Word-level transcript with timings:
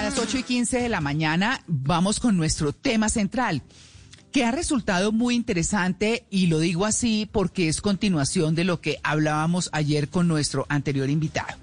A 0.00 0.04
las 0.04 0.18
8 0.18 0.38
y 0.38 0.42
15 0.44 0.80
de 0.80 0.88
la 0.88 1.02
mañana 1.02 1.62
vamos 1.66 2.20
con 2.20 2.38
nuestro 2.38 2.72
tema 2.72 3.10
central, 3.10 3.60
que 4.32 4.46
ha 4.46 4.50
resultado 4.50 5.12
muy 5.12 5.34
interesante 5.34 6.24
y 6.30 6.46
lo 6.46 6.58
digo 6.58 6.86
así 6.86 7.28
porque 7.30 7.68
es 7.68 7.82
continuación 7.82 8.54
de 8.54 8.64
lo 8.64 8.80
que 8.80 8.98
hablábamos 9.02 9.68
ayer 9.74 10.08
con 10.08 10.26
nuestro 10.26 10.64
anterior 10.70 11.10
invitado. 11.10 11.54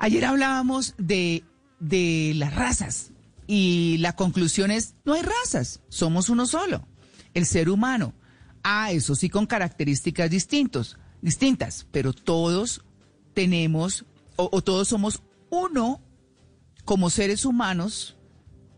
Ayer 0.00 0.24
hablábamos 0.24 0.94
de, 0.98 1.44
de 1.78 2.32
las 2.34 2.56
razas 2.56 3.12
y 3.46 3.98
la 3.98 4.16
conclusión 4.16 4.72
es, 4.72 4.96
no 5.04 5.14
hay 5.14 5.22
razas, 5.22 5.80
somos 5.88 6.28
uno 6.28 6.46
solo, 6.46 6.88
el 7.34 7.46
ser 7.46 7.70
humano. 7.70 8.14
Ah, 8.64 8.90
eso 8.90 9.14
sí 9.14 9.30
con 9.30 9.46
características 9.46 10.28
distintos, 10.28 10.98
distintas, 11.22 11.86
pero 11.92 12.12
todos 12.14 12.82
tenemos 13.32 14.06
o, 14.34 14.48
o 14.50 14.60
todos 14.60 14.88
somos 14.88 15.22
uno 15.50 16.00
como 16.84 17.10
seres 17.10 17.44
humanos 17.44 18.16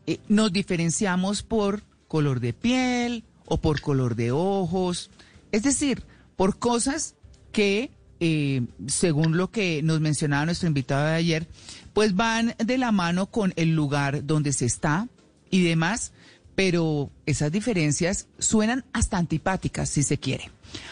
eh, 0.06 0.18
nos 0.28 0.52
diferenciamos 0.52 1.43
por 1.43 1.82
color 2.08 2.40
de 2.40 2.52
piel 2.52 3.24
o 3.46 3.58
por 3.58 3.80
color 3.80 4.16
de 4.16 4.32
ojos, 4.32 5.10
es 5.52 5.62
decir, 5.62 6.02
por 6.36 6.58
cosas 6.58 7.14
que, 7.52 7.90
eh, 8.20 8.62
según 8.86 9.36
lo 9.36 9.50
que 9.50 9.82
nos 9.82 10.00
mencionaba 10.00 10.46
nuestro 10.46 10.68
invitado 10.68 11.07
de 11.07 11.14
ayer, 11.14 11.46
pues 11.93 12.16
van 12.16 12.54
de 12.58 12.79
la 12.79 12.93
mano 12.93 13.26
con 13.26 13.52
el 13.57 13.74
lugar 13.74 14.26
donde 14.26 14.52
se 14.52 14.66
está 14.66 15.08
y 15.50 15.62
demás, 15.62 16.12
pero 16.54 17.10
esas 17.26 17.52
diferencias 17.52 18.26
suenan 18.38 18.84
hasta 18.93 19.18
antipáticas, 19.18 19.88
si 19.88 20.02
se 20.02 20.18
quiere. 20.18 20.50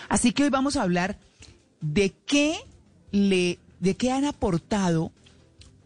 Así 0.09 0.33
que 0.33 0.45
hoy 0.45 0.51
vamos 0.51 0.77
a 0.77 0.83
hablar 0.83 1.19
de 1.81 2.15
qué 2.27 2.57
le, 3.11 3.59
de 3.81 3.97
qué 3.97 4.13
han 4.13 4.25
aportado 4.25 5.13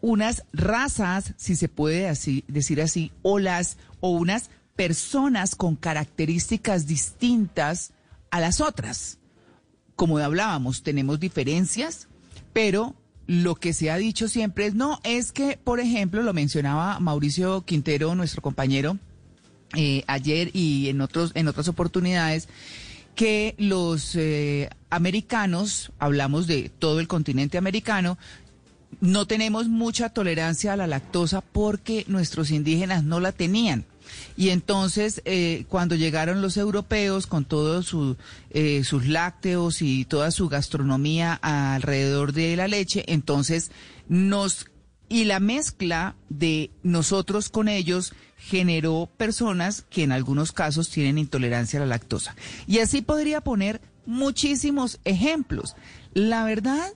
unas 0.04 0.44
razas, 0.52 1.32
si 1.38 1.56
se 1.56 1.70
puede 1.70 2.10
así, 2.10 2.44
decir 2.46 2.82
así, 2.82 3.10
o 3.22 3.38
las 3.38 3.78
o 4.00 4.10
unas 4.10 4.50
personas 4.76 5.54
con 5.54 5.76
características 5.76 6.86
distintas 6.86 7.94
a 8.30 8.38
las 8.38 8.60
otras. 8.60 9.16
Como 9.96 10.18
hablábamos, 10.18 10.82
tenemos 10.82 11.20
diferencias, 11.20 12.08
pero 12.52 12.94
lo 13.26 13.54
que 13.54 13.72
se 13.72 13.90
ha 13.90 13.96
dicho 13.96 14.28
siempre 14.28 14.66
es 14.66 14.74
no, 14.74 15.00
es 15.04 15.32
que, 15.32 15.56
por 15.56 15.80
ejemplo, 15.80 16.22
lo 16.22 16.34
mencionaba 16.34 17.00
Mauricio 17.00 17.62
Quintero, 17.62 18.14
nuestro 18.14 18.42
compañero, 18.42 18.98
eh, 19.74 20.04
ayer 20.06 20.50
y 20.52 20.90
en 20.90 21.00
otros 21.00 21.32
en 21.34 21.48
otras 21.48 21.68
oportunidades 21.68 22.46
que 23.14 23.54
los 23.58 24.16
eh, 24.16 24.68
americanos, 24.90 25.92
hablamos 25.98 26.46
de 26.46 26.68
todo 26.68 27.00
el 27.00 27.08
continente 27.08 27.58
americano, 27.58 28.18
no 29.00 29.26
tenemos 29.26 29.68
mucha 29.68 30.08
tolerancia 30.08 30.72
a 30.72 30.76
la 30.76 30.86
lactosa 30.86 31.40
porque 31.40 32.04
nuestros 32.08 32.50
indígenas 32.50 33.04
no 33.04 33.20
la 33.20 33.32
tenían. 33.32 33.86
Y 34.36 34.50
entonces, 34.50 35.22
eh, 35.24 35.64
cuando 35.68 35.94
llegaron 35.94 36.42
los 36.42 36.56
europeos 36.56 37.26
con 37.26 37.44
todos 37.44 37.94
eh, 38.50 38.84
sus 38.84 39.06
lácteos 39.06 39.82
y 39.82 40.04
toda 40.04 40.30
su 40.30 40.48
gastronomía 40.48 41.34
alrededor 41.34 42.32
de 42.32 42.56
la 42.56 42.68
leche, 42.68 43.04
entonces 43.08 43.70
nos... 44.08 44.66
Y 45.08 45.24
la 45.24 45.38
mezcla 45.38 46.16
de 46.30 46.70
nosotros 46.82 47.50
con 47.50 47.68
ellos 47.68 48.14
generó 48.38 49.08
personas 49.16 49.84
que 49.88 50.02
en 50.02 50.12
algunos 50.12 50.50
casos 50.50 50.88
tienen 50.88 51.18
intolerancia 51.18 51.78
a 51.78 51.82
la 51.82 51.86
lactosa. 51.86 52.34
Y 52.66 52.78
así 52.78 53.02
podría 53.02 53.42
poner 53.42 53.80
muchísimos 54.06 54.98
ejemplos. 55.04 55.76
La 56.14 56.44
verdad 56.44 56.94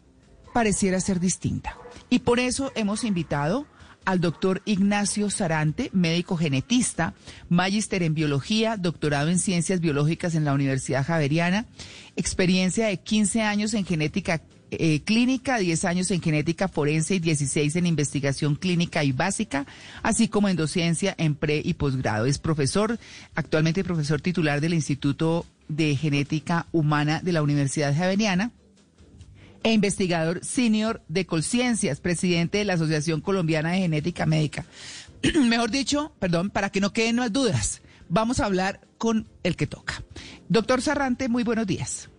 pareciera 0.53 1.01
ser 1.01 1.21
distinta. 1.21 1.77
Y 2.11 2.21
por 2.21 2.41
eso 2.41 2.73
hemos 2.75 3.05
invitado 3.05 3.67
al 4.05 4.21
doctor 4.21 4.63
Ignacio 4.65 5.29
Sarante, 5.29 5.91
médico 5.93 6.39
genetista, 6.39 7.13
magíster 7.51 8.03
en 8.03 8.15
biología, 8.15 8.79
doctorado 8.79 9.29
en 9.29 9.39
ciencias 9.39 9.81
biológicas 9.81 10.35
en 10.35 10.47
la 10.47 10.55
Universidad 10.55 11.05
Javeriana, 11.05 11.67
experiencia 12.17 12.87
de 12.87 12.97
15 12.97 13.43
años 13.43 13.75
en 13.75 13.85
genética 13.85 14.41
eh, 14.71 15.01
clínica, 15.03 15.59
10 15.59 15.85
años 15.85 16.11
en 16.11 16.23
genética 16.23 16.69
forense 16.69 17.17
y 17.17 17.19
16 17.21 17.77
en 17.77 17.87
investigación 17.87 18.55
clínica 18.55 19.05
y 19.05 19.13
básica, 19.13 19.67
así 20.03 20.29
como 20.29 20.49
en 20.49 20.57
docencia 20.57 21.15
en 21.19 21.35
pre 21.35 21.61
y 21.63 21.75
posgrado. 21.75 22.25
Es 22.25 22.39
profesor, 22.39 22.99
actualmente 23.35 23.85
profesor 23.85 24.23
titular 24.23 24.61
del 24.63 24.75
Instituto 24.75 25.45
de 25.69 25.97
Genética 25.97 26.67
Humana 26.73 27.21
de 27.23 27.33
la 27.33 27.43
Universidad 27.43 27.95
Javeriana 27.95 28.53
e 29.63 29.73
investigador 29.73 30.45
senior 30.45 31.03
de 31.09 31.27
Colciencias, 31.27 32.01
presidente 32.01 32.59
de 32.59 32.65
la 32.65 32.75
Asociación 32.75 33.21
Colombiana 33.21 33.73
de 33.73 33.79
Genética 33.79 34.27
Médica. 34.27 34.65
Mejor 35.49 35.71
dicho, 35.71 36.13
perdón, 36.19 36.51
para 36.51 36.71
que 36.71 36.81
no 36.81 36.93
queden 36.93 37.17
más 37.17 37.33
dudas, 37.33 37.83
vamos 38.09 38.41
a 38.41 38.47
hablar 38.47 38.81
con 38.99 39.27
el 39.43 39.57
que 39.57 39.67
toca. 39.67 40.03
Doctor 40.49 40.83
Sarrante, 40.83 41.29
muy 41.29 41.45
buenos 41.45 41.67
días. 41.67 42.11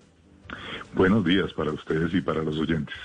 Buenos 0.94 1.23
días 1.25 1.53
para 1.53 1.72
ustedes 1.72 2.13
y 2.13 2.22
para 2.22 2.44
los 2.44 2.57
oyentes. 2.57 2.95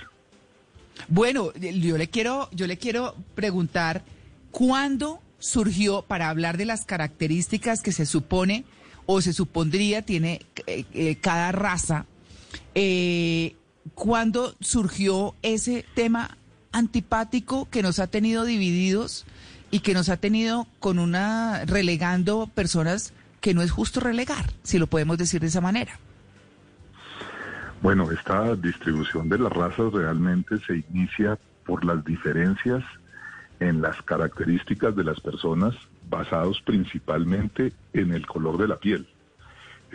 Bueno, 1.07 1.53
yo 1.53 1.97
le 1.97 2.09
quiero, 2.09 2.49
yo 2.51 2.67
le 2.67 2.77
quiero 2.77 3.15
preguntar 3.35 4.03
cuándo 4.51 5.21
surgió 5.39 6.01
para 6.01 6.29
hablar 6.29 6.57
de 6.57 6.65
las 6.65 6.85
características 6.85 7.81
que 7.81 7.91
se 7.91 8.05
supone 8.05 8.65
o 9.05 9.21
se 9.21 9.33
supondría 9.33 10.01
tiene 10.01 10.41
eh, 10.65 10.85
eh, 10.93 11.15
cada 11.17 11.51
raza. 11.51 12.05
Eh, 12.73 13.55
¿cuándo 13.93 14.55
surgió 14.59 15.35
ese 15.41 15.85
tema 15.93 16.37
antipático 16.71 17.69
que 17.69 17.81
nos 17.81 17.99
ha 17.99 18.07
tenido 18.07 18.43
divididos 18.43 19.25
y 19.71 19.79
que 19.79 19.93
nos 19.93 20.09
ha 20.09 20.17
tenido 20.17 20.67
con 20.79 20.99
una 20.99 21.65
relegando 21.65 22.47
personas 22.47 23.13
que 23.41 23.53
no 23.53 23.61
es 23.61 23.71
justo 23.71 23.99
relegar, 23.99 24.51
si 24.63 24.79
lo 24.79 24.87
podemos 24.87 25.17
decir 25.17 25.41
de 25.41 25.47
esa 25.47 25.61
manera? 25.61 25.99
Bueno, 27.81 28.11
esta 28.11 28.55
distribución 28.55 29.29
de 29.29 29.37
las 29.37 29.51
razas 29.51 29.93
realmente 29.93 30.57
se 30.65 30.83
inicia 30.91 31.37
por 31.65 31.85
las 31.85 32.03
diferencias 32.03 32.83
en 33.59 33.81
las 33.81 34.01
características 34.01 34.95
de 34.95 35.03
las 35.03 35.19
personas 35.21 35.75
basados 36.09 36.61
principalmente 36.65 37.73
en 37.93 38.11
el 38.11 38.25
color 38.25 38.57
de 38.57 38.67
la 38.67 38.77
piel. 38.77 39.07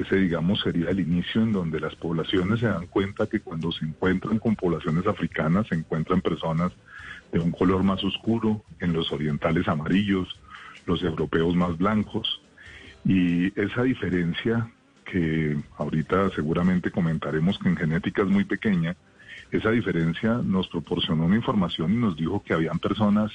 Ese, 0.00 0.16
digamos, 0.16 0.62
sería 0.62 0.88
el 0.88 1.00
inicio 1.00 1.42
en 1.42 1.52
donde 1.52 1.78
las 1.78 1.94
poblaciones 1.94 2.60
se 2.60 2.66
dan 2.66 2.86
cuenta 2.86 3.26
que 3.26 3.40
cuando 3.40 3.70
se 3.70 3.84
encuentran 3.84 4.38
con 4.38 4.56
poblaciones 4.56 5.06
africanas, 5.06 5.66
se 5.66 5.74
encuentran 5.74 6.22
personas 6.22 6.72
de 7.30 7.38
un 7.38 7.50
color 7.50 7.82
más 7.82 8.02
oscuro, 8.02 8.64
en 8.80 8.94
los 8.94 9.12
orientales 9.12 9.68
amarillos, 9.68 10.40
los 10.86 11.02
europeos 11.02 11.54
más 11.54 11.76
blancos. 11.76 12.40
Y 13.04 13.52
esa 13.60 13.82
diferencia 13.82 14.70
que 15.04 15.58
ahorita 15.76 16.30
seguramente 16.30 16.90
comentaremos 16.90 17.58
que 17.58 17.68
en 17.68 17.76
genética 17.76 18.22
es 18.22 18.28
muy 18.28 18.44
pequeña, 18.44 18.96
esa 19.50 19.70
diferencia 19.70 20.40
nos 20.42 20.68
proporcionó 20.68 21.26
una 21.26 21.36
información 21.36 21.92
y 21.92 21.96
nos 21.96 22.16
dijo 22.16 22.42
que 22.42 22.54
habían 22.54 22.78
personas 22.78 23.32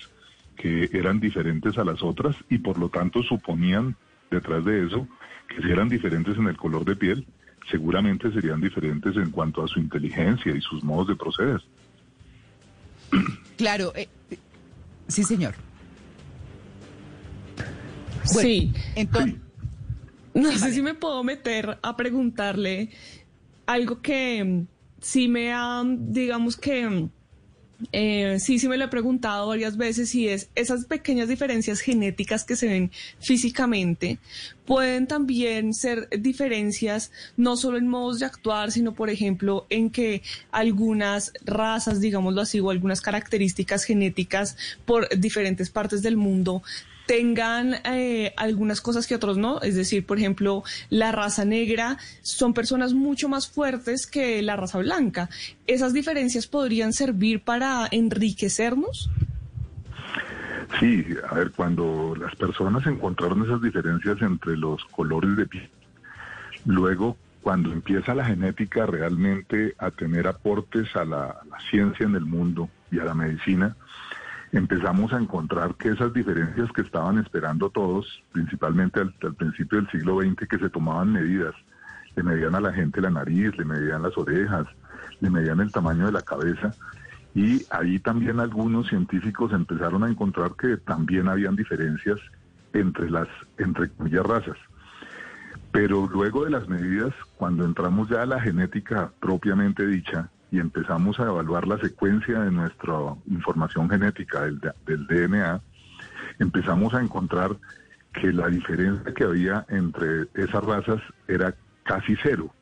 que 0.57 0.89
eran 0.93 1.19
diferentes 1.19 1.77
a 1.77 1.83
las 1.83 2.01
otras 2.01 2.35
y 2.49 2.57
por 2.57 2.79
lo 2.79 2.89
tanto 2.89 3.21
suponían 3.21 3.95
detrás 4.31 4.65
de 4.65 4.87
eso 4.87 5.07
que 5.55 5.61
si 5.61 5.71
eran 5.71 5.89
diferentes 5.89 6.37
en 6.37 6.47
el 6.47 6.57
color 6.57 6.85
de 6.85 6.95
piel, 6.95 7.25
seguramente 7.69 8.31
serían 8.31 8.61
diferentes 8.61 9.15
en 9.15 9.31
cuanto 9.31 9.63
a 9.63 9.67
su 9.67 9.79
inteligencia 9.79 10.53
y 10.55 10.61
sus 10.61 10.83
modos 10.83 11.07
de 11.07 11.15
proceder. 11.15 11.61
Claro, 13.57 13.93
eh, 13.95 14.09
sí, 15.07 15.23
señor. 15.23 15.55
sí. 18.23 18.73
Entonces, 18.95 19.35
no 20.33 20.51
sé 20.51 20.73
si 20.73 20.81
me 20.81 20.93
puedo 20.93 21.23
meter 21.23 21.77
a 21.81 21.95
preguntarle 21.95 22.89
algo 23.65 24.01
que 24.01 24.43
mm, 24.43 24.67
sí 25.01 25.27
me 25.27 25.53
ha, 25.53 25.83
digamos 25.85 26.57
que 26.57 26.87
mm, 26.87 27.09
eh, 27.91 28.37
sí, 28.39 28.57
sí 28.57 28.67
me 28.67 28.77
lo 28.77 28.85
he 28.85 28.87
preguntado 28.87 29.47
varias 29.47 29.75
veces 29.75 30.13
y 30.15 30.29
es 30.29 30.49
esas 30.55 30.85
pequeñas 30.85 31.27
diferencias 31.27 31.81
genéticas 31.81 32.45
que 32.45 32.55
se 32.55 32.67
ven 32.67 32.91
físicamente 33.19 34.17
pueden 34.65 35.07
también 35.07 35.73
ser 35.73 36.07
diferencias 36.09 37.11
no 37.37 37.57
solo 37.57 37.77
en 37.77 37.87
modos 37.87 38.19
de 38.19 38.25
actuar, 38.25 38.71
sino 38.71 38.93
por 38.93 39.09
ejemplo 39.09 39.65
en 39.69 39.89
que 39.89 40.23
algunas 40.51 41.33
razas, 41.43 41.99
digámoslo 41.99 42.41
así, 42.41 42.59
o 42.59 42.69
algunas 42.69 43.01
características 43.01 43.83
genéticas 43.83 44.57
por 44.85 45.07
diferentes 45.17 45.69
partes 45.69 46.01
del 46.01 46.17
mundo 46.17 46.63
tengan 47.05 47.75
eh, 47.85 48.33
algunas 48.37 48.81
cosas 48.81 49.07
que 49.07 49.15
otros 49.15 49.37
no. 49.37 49.61
Es 49.61 49.75
decir, 49.75 50.05
por 50.05 50.17
ejemplo, 50.17 50.63
la 50.89 51.11
raza 51.11 51.45
negra 51.45 51.97
son 52.21 52.53
personas 52.53 52.93
mucho 52.93 53.29
más 53.29 53.47
fuertes 53.47 54.07
que 54.07 54.41
la 54.41 54.55
raza 54.55 54.79
blanca. 54.79 55.29
¿Esas 55.67 55.93
diferencias 55.93 56.47
podrían 56.47 56.93
servir 56.93 57.41
para 57.41 57.87
enriquecernos? 57.91 59.09
Sí, 60.79 61.05
a 61.29 61.35
ver, 61.35 61.51
cuando 61.51 62.15
las 62.19 62.35
personas 62.35 62.85
encontraron 62.87 63.43
esas 63.43 63.61
diferencias 63.61 64.21
entre 64.21 64.57
los 64.57 64.83
colores 64.85 65.37
de 65.37 65.45
piel, 65.45 65.69
luego 66.65 67.17
cuando 67.41 67.71
empieza 67.71 68.15
la 68.15 68.25
genética 68.25 68.87
realmente 68.87 69.75
a 69.77 69.91
tener 69.91 70.27
aportes 70.27 70.95
a 70.95 71.05
la, 71.05 71.25
a 71.25 71.45
la 71.45 71.59
ciencia 71.69 72.05
en 72.05 72.15
el 72.15 72.25
mundo 72.25 72.69
y 72.91 72.99
a 72.99 73.05
la 73.05 73.13
medicina, 73.13 73.75
empezamos 74.51 75.11
a 75.13 75.19
encontrar 75.19 75.75
que 75.75 75.89
esas 75.89 76.13
diferencias 76.13 76.71
que 76.71 76.81
estaban 76.81 77.17
esperando 77.17 77.69
todos, 77.69 78.23
principalmente 78.31 79.01
al, 79.01 79.13
principio 79.35 79.79
del 79.79 79.89
siglo 79.89 80.21
XX, 80.21 80.47
que 80.47 80.59
se 80.59 80.69
tomaban 80.69 81.11
medidas, 81.11 81.53
le 82.15 82.23
medían 82.23 82.55
a 82.55 82.61
la 82.61 82.71
gente 82.71 83.01
la 83.01 83.09
nariz, 83.09 83.57
le 83.57 83.65
medían 83.65 84.01
las 84.01 84.17
orejas, 84.17 84.67
le 85.19 85.29
medían 85.29 85.59
el 85.59 85.71
tamaño 85.71 86.05
de 86.05 86.11
la 86.11 86.21
cabeza, 86.21 86.71
y 87.33 87.65
ahí 87.69 87.99
también 87.99 88.39
algunos 88.39 88.87
científicos 88.87 89.51
empezaron 89.51 90.03
a 90.03 90.09
encontrar 90.09 90.53
que 90.57 90.77
también 90.77 91.27
habían 91.27 91.55
diferencias 91.55 92.19
entre 92.71 93.09
las, 93.09 93.27
entre 93.57 93.89
comillas, 93.89 94.25
razas. 94.25 94.57
Pero 95.71 96.07
luego 96.07 96.45
de 96.45 96.51
las 96.51 96.69
medidas, 96.69 97.13
cuando 97.35 97.65
entramos 97.65 98.07
ya 98.07 98.21
a 98.21 98.25
la 98.25 98.39
genética 98.39 99.11
propiamente 99.19 99.85
dicha, 99.85 100.29
y 100.55 100.59
empezamos 100.59 101.19
a 101.19 101.23
evaluar 101.23 101.67
la 101.67 101.77
secuencia 101.79 102.39
de 102.39 102.51
nuestra 102.51 102.93
información 103.27 103.89
genética 103.89 104.43
del, 104.43 105.07
DNA, 105.07 105.61
empezamos 106.39 106.93
a 106.93 107.01
encontrar 107.01 107.57
que 108.13 108.31
la 108.31 108.47
diferencia 108.47 109.13
que 109.13 109.25
había 109.25 109.65
entre 109.67 110.27
esas 110.33 110.63
razas 110.63 111.01
era 111.27 111.53
casi 111.83 112.15
cero. 112.23 112.53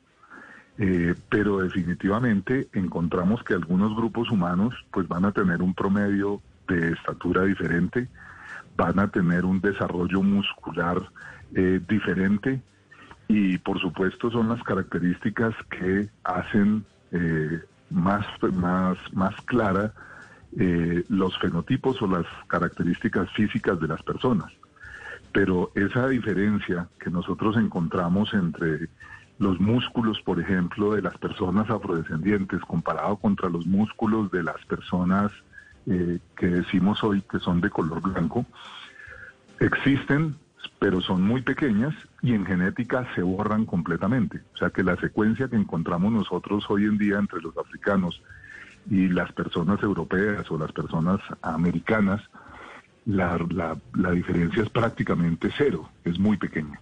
Eh, 0.79 1.13
pero 1.29 1.59
definitivamente 1.59 2.67
encontramos 2.73 3.43
que 3.43 3.53
algunos 3.53 3.95
grupos 3.95 4.31
humanos 4.31 4.73
pues 4.91 5.07
van 5.07 5.25
a 5.25 5.31
tener 5.31 5.61
un 5.61 5.75
promedio 5.75 6.41
de 6.67 6.93
estatura 6.93 7.43
diferente, 7.43 8.07
van 8.75 8.97
a 8.97 9.07
tener 9.09 9.45
un 9.45 9.61
desarrollo 9.61 10.23
muscular 10.23 10.97
eh, 11.53 11.79
diferente 11.87 12.59
y 13.27 13.59
por 13.59 13.79
supuesto 13.79 14.31
son 14.31 14.49
las 14.49 14.63
características 14.63 15.53
que 15.69 16.09
hacen 16.23 16.83
eh, 17.11 17.61
más, 17.93 18.25
más, 18.53 18.97
más 19.13 19.35
clara 19.45 19.93
eh, 20.57 21.03
los 21.09 21.37
fenotipos 21.39 22.01
o 22.01 22.07
las 22.07 22.25
características 22.47 23.29
físicas 23.31 23.79
de 23.79 23.87
las 23.87 24.03
personas. 24.03 24.51
Pero 25.31 25.71
esa 25.73 26.07
diferencia 26.07 26.87
que 26.99 27.09
nosotros 27.09 27.57
encontramos 27.57 28.33
entre 28.33 28.89
los 29.39 29.59
músculos, 29.59 30.21
por 30.21 30.39
ejemplo, 30.39 30.93
de 30.93 31.01
las 31.01 31.17
personas 31.17 31.69
afrodescendientes 31.69 32.61
comparado 32.61 33.15
contra 33.17 33.49
los 33.49 33.65
músculos 33.65 34.29
de 34.31 34.43
las 34.43 34.63
personas 34.65 35.31
eh, 35.87 36.19
que 36.37 36.47
decimos 36.47 37.03
hoy 37.03 37.21
que 37.21 37.39
son 37.39 37.59
de 37.59 37.69
color 37.69 38.01
blanco, 38.01 38.45
existen 39.59 40.35
pero 40.79 41.01
son 41.01 41.21
muy 41.21 41.41
pequeñas 41.41 41.93
y 42.21 42.33
en 42.33 42.45
genética 42.45 43.07
se 43.15 43.21
borran 43.21 43.65
completamente. 43.65 44.41
O 44.53 44.57
sea 44.57 44.69
que 44.69 44.83
la 44.83 44.95
secuencia 44.97 45.47
que 45.47 45.55
encontramos 45.55 46.11
nosotros 46.11 46.65
hoy 46.69 46.85
en 46.85 46.97
día 46.97 47.17
entre 47.17 47.41
los 47.41 47.57
africanos 47.57 48.21
y 48.89 49.07
las 49.07 49.31
personas 49.31 49.81
europeas 49.81 50.49
o 50.51 50.57
las 50.57 50.71
personas 50.71 51.19
americanas, 51.41 52.21
la, 53.05 53.37
la, 53.93 54.11
diferencia 54.11 54.63
es 54.63 54.69
prácticamente 54.69 55.49
cero, 55.57 55.89
es 56.03 56.19
muy 56.19 56.37
pequeña. 56.37 56.79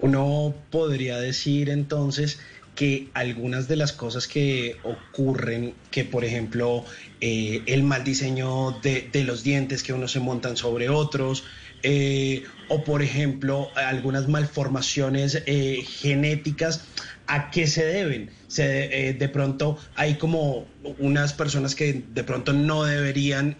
Uno 0.00 0.54
podría 0.70 1.18
decir 1.18 1.70
entonces 1.70 2.40
que 2.78 3.08
algunas 3.12 3.66
de 3.66 3.74
las 3.74 3.92
cosas 3.92 4.28
que 4.28 4.76
ocurren, 4.84 5.74
que 5.90 6.04
por 6.04 6.24
ejemplo 6.24 6.84
eh, 7.20 7.60
el 7.66 7.82
mal 7.82 8.04
diseño 8.04 8.70
de, 8.80 9.08
de, 9.12 9.24
los 9.24 9.42
dientes 9.42 9.82
que 9.82 9.92
unos 9.92 10.12
se 10.12 10.20
montan 10.20 10.56
sobre 10.56 10.88
otros, 10.88 11.42
eh, 11.82 12.44
o 12.68 12.84
por 12.84 13.02
ejemplo 13.02 13.68
algunas 13.74 14.28
malformaciones 14.28 15.42
eh, 15.46 15.82
genéticas, 15.84 16.84
¿a 17.26 17.50
qué 17.50 17.66
se 17.66 17.84
deben? 17.84 18.30
De 18.48 19.28
pronto 19.32 19.76
hay 19.96 20.14
como 20.14 20.68
unas 21.00 21.32
personas 21.32 21.74
que 21.74 22.04
de 22.14 22.22
pronto 22.22 22.52
no 22.52 22.84
deberían 22.84 23.56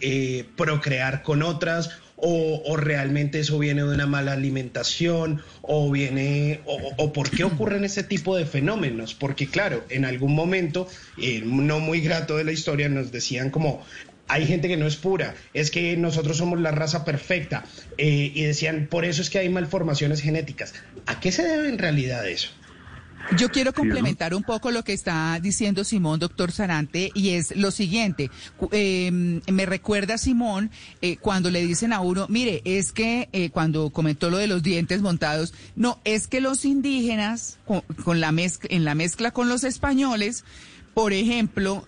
procrear 0.57 1.25
con 1.25 1.43
otras 1.43 1.91
o, 2.21 2.77
realmente 2.77 3.41
eso 3.41 3.59
viene 3.59 3.83
de 3.83 3.95
una 3.95 4.07
mala 4.07 4.33
alimentación 4.33 5.43
o 5.63 5.91
viene 5.91 6.61
o, 6.65 6.77
o, 6.97 7.13
por 7.13 7.31
qué 7.31 7.45
ocurren 7.45 7.85
ese 7.85 8.03
tipo 8.03 8.37
de 8.37 8.45
fenómenos 8.45 9.15
porque 9.15 9.47
claro 9.47 9.85
en 9.89 10.05
algún 10.05 10.35
momento 10.35 10.89
no 11.45 11.79
muy 11.81 12.01
grato 12.01 12.37
de 12.37 12.45
la 12.45 12.53
historia 12.53 12.89
nos 12.89 13.13
decían 13.13 13.51
como 13.51 13.85
hay 14.29 14.47
gente 14.47 14.69
que 14.69 14.77
no 14.77 14.87
es 14.87 14.97
pura, 14.97 15.35
es 15.55 15.71
que 15.71 15.97
nosotros 15.97 16.37
somos 16.37 16.61
la 16.61 16.71
raza 16.71 17.05
perfecta 17.05 17.65
eh, 17.97 18.31
y 18.35 18.43
decían, 18.43 18.87
por 18.91 19.07
eso 19.07 19.23
es 19.23 19.31
que 19.31 19.39
hay 19.39 19.49
malformaciones 19.49 20.21
genéticas. 20.21 20.75
¿A 21.07 21.19
qué 21.19 21.33
se 21.33 21.43
debe 21.43 21.69
en 21.69 21.79
realidad 21.79 22.29
eso? 22.29 22.51
Yo 23.37 23.51
quiero 23.51 23.75
complementar 23.75 24.35
un 24.35 24.43
poco 24.43 24.71
lo 24.71 24.85
que 24.85 24.95
está 24.95 25.39
diciendo 25.41 25.85
Simón, 25.85 26.19
doctor 26.19 26.51
Sarante, 26.51 27.11
y 27.15 27.31
es 27.31 27.55
lo 27.57 27.71
siguiente. 27.71 28.31
Em, 28.71 29.43
me 29.51 29.67
recuerda 29.67 30.17
Simón 30.17 30.71
eh, 31.03 31.19
cuando 31.19 31.51
le 31.51 31.65
dicen 31.65 31.93
a 31.93 32.01
uno, 32.01 32.27
mire, 32.29 32.63
es 32.65 32.93
que 32.93 33.29
eh, 33.33 33.51
cuando 33.51 33.91
comentó 33.91 34.31
lo 34.31 34.39
de 34.39 34.47
los 34.47 34.63
dientes 34.63 35.03
montados, 35.03 35.53
no, 35.77 36.01
es 36.05 36.27
que 36.27 36.41
los 36.41 36.65
indígenas, 36.65 37.59
con, 37.67 38.21
la 38.21 38.35
en 38.39 38.85
la 38.85 38.95
mezcla 38.95 39.31
con 39.31 39.49
los 39.49 39.63
españoles, 39.63 40.45
por 40.95 41.13
ejemplo, 41.13 41.87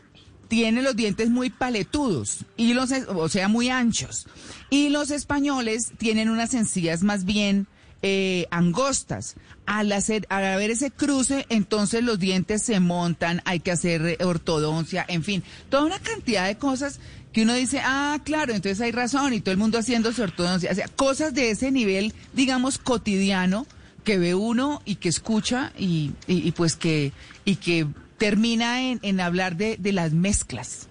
tiene 0.48 0.82
los 0.82 0.94
dientes 0.94 1.30
muy 1.30 1.48
paletudos, 1.48 2.44
y 2.56 2.74
los, 2.74 2.90
o 2.92 3.28
sea, 3.28 3.48
muy 3.48 3.70
anchos. 3.70 4.26
Y 4.68 4.90
los 4.90 5.10
españoles 5.10 5.92
tienen 5.96 6.28
unas 6.28 6.52
encías 6.52 7.02
más 7.02 7.24
bien 7.24 7.66
eh, 8.02 8.46
angostas. 8.50 9.36
Al, 9.66 9.92
hacer, 9.92 10.26
al 10.30 10.44
haber 10.44 10.70
ese 10.72 10.90
cruce, 10.90 11.46
entonces 11.48 12.02
los 12.02 12.18
dientes 12.18 12.62
se 12.62 12.80
montan, 12.80 13.40
hay 13.44 13.60
que 13.60 13.70
hacer 13.70 14.18
ortodoncia, 14.24 15.04
en 15.06 15.22
fin, 15.22 15.44
toda 15.68 15.84
una 15.84 16.00
cantidad 16.00 16.46
de 16.46 16.58
cosas 16.58 16.98
que 17.32 17.42
uno 17.42 17.54
dice, 17.54 17.80
ah, 17.84 18.18
claro, 18.24 18.52
entonces 18.52 18.80
hay 18.80 18.90
razón, 18.90 19.32
y 19.32 19.40
todo 19.40 19.52
el 19.52 19.58
mundo 19.58 19.78
haciéndose 19.78 20.22
ortodoncia. 20.22 20.72
O 20.72 20.74
sea, 20.74 20.88
cosas 20.88 21.34
de 21.34 21.50
ese 21.50 21.70
nivel, 21.70 22.12
digamos, 22.32 22.78
cotidiano, 22.78 23.64
que 24.02 24.18
ve 24.18 24.34
uno 24.34 24.82
y 24.84 24.96
que 24.96 25.08
escucha 25.08 25.72
y, 25.78 26.12
y 26.26 26.50
pues 26.52 26.74
que, 26.74 27.12
y 27.44 27.56
que 27.56 27.86
termina 28.20 28.82
en, 28.82 29.20
hablar 29.20 29.56
de, 29.56 29.78
las 29.92 30.12
mezclas. 30.12 30.88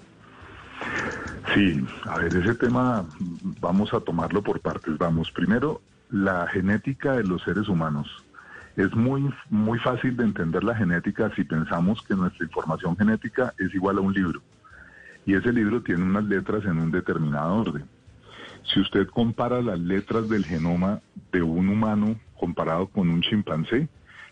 Sí, 1.54 1.80
a 2.06 2.18
ver, 2.18 2.36
ese 2.36 2.56
tema 2.56 3.06
vamos 3.62 3.94
a 3.94 4.00
tomarlo 4.00 4.42
por 4.42 4.60
partes. 4.60 4.98
Vamos, 4.98 5.32
primero, 5.32 5.80
la 6.10 6.48
genética 6.48 7.14
de 7.14 7.24
los 7.24 7.42
seres 7.44 7.68
humanos. 7.68 8.08
Es 8.76 8.94
muy, 8.96 9.30
muy 9.50 9.78
fácil 9.80 10.16
de 10.16 10.24
entender 10.24 10.64
la 10.64 10.76
genética 10.76 11.32
si 11.36 11.44
pensamos 11.44 12.02
que 12.02 12.16
nuestra 12.16 12.46
información 12.46 12.96
genética 12.96 13.54
es 13.58 13.74
igual 13.74 13.98
a 13.98 14.02
un 14.02 14.14
libro. 14.14 14.42
Y 15.26 15.36
ese 15.36 15.52
libro 15.52 15.82
tiene 15.82 16.04
unas 16.04 16.24
letras 16.24 16.64
en 16.66 16.80
un 16.80 16.92
determinado 16.92 17.56
orden. 17.56 17.86
Si 18.74 18.80
usted 18.80 19.08
compara 19.08 19.62
las 19.62 19.80
letras 19.80 20.30
del 20.30 20.46
genoma 20.46 21.02
de 21.32 21.42
un 21.42 21.70
humano 21.70 22.16
comparado 22.40 22.88
con 22.88 23.10
un 23.10 23.22
chimpancé, 23.22 23.90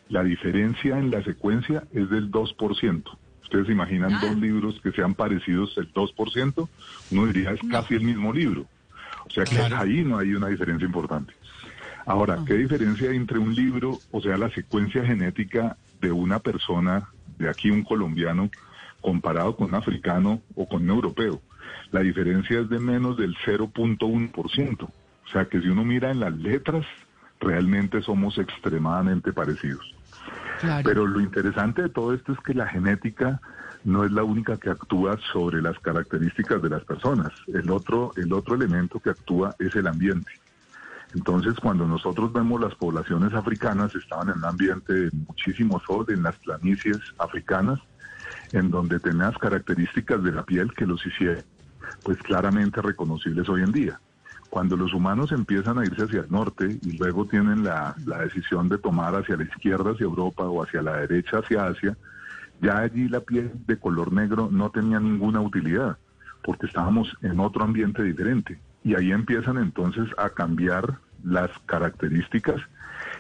la 0.10 0.24
diferencia 0.24 0.98
en 0.98 1.12
la 1.12 1.24
secuencia 1.24 1.84
es 1.92 2.10
del 2.10 2.32
2%. 2.32 3.04
Ustedes 3.44 3.68
se 3.68 3.72
imaginan 3.72 4.14
ah. 4.14 4.20
dos 4.22 4.38
libros 4.38 4.80
que 4.82 4.92
sean 4.92 5.14
parecidos 5.14 5.78
el 5.78 5.94
2%, 5.94 6.70
uno 7.12 7.26
diría 7.28 7.52
es 7.52 7.62
casi 7.70 7.96
el 7.96 8.04
mismo 8.04 8.34
libro. 8.34 8.66
O 9.26 9.30
sea 9.30 9.44
que 9.44 9.58
ahí 9.74 10.04
no 10.04 10.18
hay 10.18 10.34
una 10.34 10.48
diferencia 10.48 10.86
importante. 10.86 11.34
Ahora, 12.08 12.40
¿qué 12.48 12.54
diferencia 12.54 13.10
hay 13.10 13.18
entre 13.18 13.38
un 13.38 13.54
libro, 13.54 14.00
o 14.12 14.22
sea, 14.22 14.38
la 14.38 14.50
secuencia 14.50 15.04
genética 15.06 15.76
de 16.00 16.10
una 16.10 16.40
persona, 16.40 17.10
de 17.38 17.50
aquí 17.50 17.70
un 17.70 17.84
colombiano, 17.84 18.50
comparado 19.02 19.58
con 19.58 19.68
un 19.68 19.76
africano 19.76 20.42
o 20.56 20.70
con 20.70 20.84
un 20.84 20.90
europeo? 20.90 21.42
La 21.92 22.00
diferencia 22.00 22.62
es 22.62 22.70
de 22.70 22.80
menos 22.80 23.18
del 23.18 23.36
0.1%. 23.46 24.84
O 24.84 25.30
sea 25.30 25.46
que 25.46 25.60
si 25.60 25.68
uno 25.68 25.84
mira 25.84 26.10
en 26.10 26.22
las 26.22 26.34
letras, 26.34 26.86
realmente 27.42 28.02
somos 28.02 28.38
extremadamente 28.38 29.34
parecidos. 29.34 29.94
Pero 30.86 31.06
lo 31.06 31.20
interesante 31.20 31.82
de 31.82 31.90
todo 31.90 32.14
esto 32.14 32.32
es 32.32 32.40
que 32.40 32.54
la 32.54 32.68
genética 32.68 33.42
no 33.84 34.06
es 34.06 34.12
la 34.14 34.24
única 34.24 34.56
que 34.56 34.70
actúa 34.70 35.18
sobre 35.34 35.62
las 35.62 35.78
características 35.80 36.62
de 36.62 36.70
las 36.70 36.86
personas. 36.86 37.34
El 37.48 37.70
otro, 37.70 38.14
el 38.16 38.32
otro 38.32 38.56
elemento 38.56 39.02
que 39.02 39.10
actúa 39.10 39.54
es 39.60 39.76
el 39.76 39.88
ambiente. 39.88 40.32
Entonces, 41.14 41.56
cuando 41.62 41.88
nosotros 41.88 42.34
vemos 42.34 42.60
las 42.60 42.76
poblaciones 42.76 43.34
africanas, 43.34 43.96
estaban 43.96 44.30
en 44.30 44.38
un 44.38 44.46
ambiente 44.46 44.94
de 44.94 45.12
muchísimo 45.12 45.80
sol, 45.80 46.06
en 46.10 46.24
las 46.24 46.38
planicies 46.38 47.00
africanas, 47.18 47.80
en 48.52 48.70
donde 48.70 49.00
tenían 49.00 49.32
las 49.32 49.38
características 49.38 50.24
de 50.24 50.32
la 50.32 50.44
piel 50.44 50.74
que 50.74 50.86
los 50.86 51.06
hicieron, 51.06 51.44
pues 52.04 52.18
claramente 52.20 52.82
reconocibles 52.82 53.48
hoy 53.50 53.62
en 53.62 53.72
día. 53.72 54.00
Cuando 54.50 54.78
los 54.78 54.94
humanos 54.94 55.32
empiezan 55.32 55.78
a 55.78 55.86
irse 55.86 56.04
hacia 56.04 56.22
el 56.22 56.32
norte 56.32 56.80
y 56.82 56.98
luego 56.98 57.26
tienen 57.26 57.64
la, 57.64 57.96
decisión 58.24 58.70
de 58.70 58.78
tomar 58.78 59.16
hacia 59.16 59.36
la 59.36 59.44
izquierda, 59.44 59.92
hacia 59.92 60.06
Europa 60.06 60.44
o 60.44 60.64
hacia 60.64 60.82
la 60.82 60.98
derecha, 60.98 61.40
hacia 61.40 61.68
Asia, 61.68 61.98
ya 62.62 62.80
allí 62.80 63.08
la 63.10 63.20
piel 63.20 63.52
de 63.68 63.78
color 63.78 64.14
negro 64.14 64.50
no 64.52 64.72
tenía 64.72 65.00
ninguna 65.00 65.42
utilidad, 65.42 65.98
porque 66.44 66.66
estábamos 66.66 67.16
en 67.22 67.40
otro 67.40 67.64
ambiente 67.64 68.02
diferente. 68.04 68.60
Y 68.88 68.96
ahí 68.96 69.12
empiezan 69.12 69.58
entonces 69.58 70.08
a 70.18 70.30
cambiar 70.30 71.00
las 71.22 71.52
características 71.66 72.62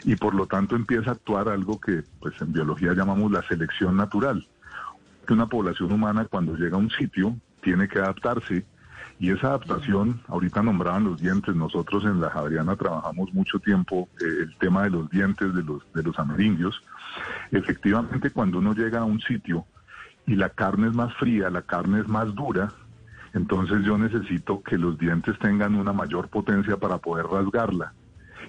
y 0.05 0.15
por 0.15 0.33
lo 0.33 0.47
tanto 0.47 0.77
empieza 0.77 1.09
a 1.09 1.13
actuar 1.15 1.49
algo 1.49 1.77
que 1.81 2.03
pues 2.21 2.41
en 2.41 2.53
biología 2.53 2.93
llamamos 2.93 3.29
la 3.33 3.41
selección 3.43 3.97
natural. 3.97 4.47
Que 5.27 5.33
una 5.33 5.47
población 5.47 5.91
humana 5.91 6.23
cuando 6.23 6.55
llega 6.55 6.77
a 6.77 6.79
un 6.79 6.89
sitio 6.89 7.35
tiene 7.61 7.89
que 7.89 7.99
adaptarse 7.99 8.65
Y 9.19 9.31
esa 9.31 9.47
adaptación, 9.47 10.21
ahorita 10.29 10.63
nombraban 10.63 11.03
los 11.03 11.19
dientes, 11.19 11.53
nosotros 11.53 12.05
en 12.05 12.21
la 12.21 12.29
Javeriana 12.29 12.77
trabajamos 12.77 13.33
mucho 13.33 13.59
tiempo 13.59 14.07
eh, 14.21 14.43
el 14.43 14.57
tema 14.59 14.83
de 14.83 14.91
los 14.91 15.09
dientes 15.09 15.53
de 15.53 15.63
los, 15.63 15.83
de 15.91 16.01
los 16.01 16.17
amerindios. 16.17 16.81
Efectivamente, 17.51 18.29
cuando 18.29 18.59
uno 18.59 18.73
llega 18.73 18.99
a 18.99 19.03
un 19.03 19.19
sitio 19.19 19.65
y 20.25 20.35
la 20.35 20.47
carne 20.47 20.87
es 20.87 20.93
más 20.93 21.13
fría, 21.15 21.49
la 21.49 21.63
carne 21.63 21.99
es 21.99 22.07
más 22.07 22.33
dura, 22.33 22.71
entonces 23.37 23.83
yo 23.83 23.99
necesito 23.99 24.63
que 24.63 24.79
los 24.79 24.97
dientes 24.97 25.37
tengan 25.37 25.75
una 25.75 25.93
mayor 25.93 26.27
potencia 26.27 26.77
para 26.77 26.97
poder 26.97 27.27
rasgarla. 27.27 27.93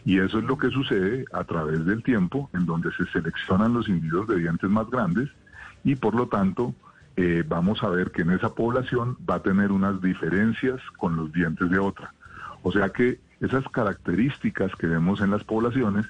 Y 0.06 0.18
eso 0.18 0.38
es 0.38 0.44
lo 0.44 0.56
que 0.56 0.70
sucede 0.70 1.26
a 1.32 1.44
través 1.44 1.84
del 1.84 2.02
tiempo, 2.02 2.48
en 2.54 2.64
donde 2.64 2.90
se 2.92 3.04
seleccionan 3.12 3.74
los 3.74 3.86
individuos 3.86 4.28
de 4.28 4.36
dientes 4.36 4.70
más 4.70 4.88
grandes 4.88 5.28
y 5.84 5.94
por 5.94 6.14
lo 6.14 6.26
tanto 6.28 6.74
eh, 7.16 7.44
vamos 7.46 7.82
a 7.82 7.90
ver 7.90 8.10
que 8.12 8.22
en 8.22 8.30
esa 8.30 8.54
población 8.54 9.18
va 9.28 9.36
a 9.36 9.42
tener 9.42 9.72
unas 9.72 10.00
diferencias 10.00 10.80
con 10.96 11.16
los 11.16 11.30
dientes 11.32 11.68
de 11.68 11.78
otra. 11.78 12.14
O 12.62 12.72
sea 12.72 12.88
que 12.88 13.20
esas 13.40 13.68
características 13.68 14.74
que 14.76 14.86
vemos 14.86 15.20
en 15.20 15.30
las 15.30 15.44
poblaciones 15.44 16.06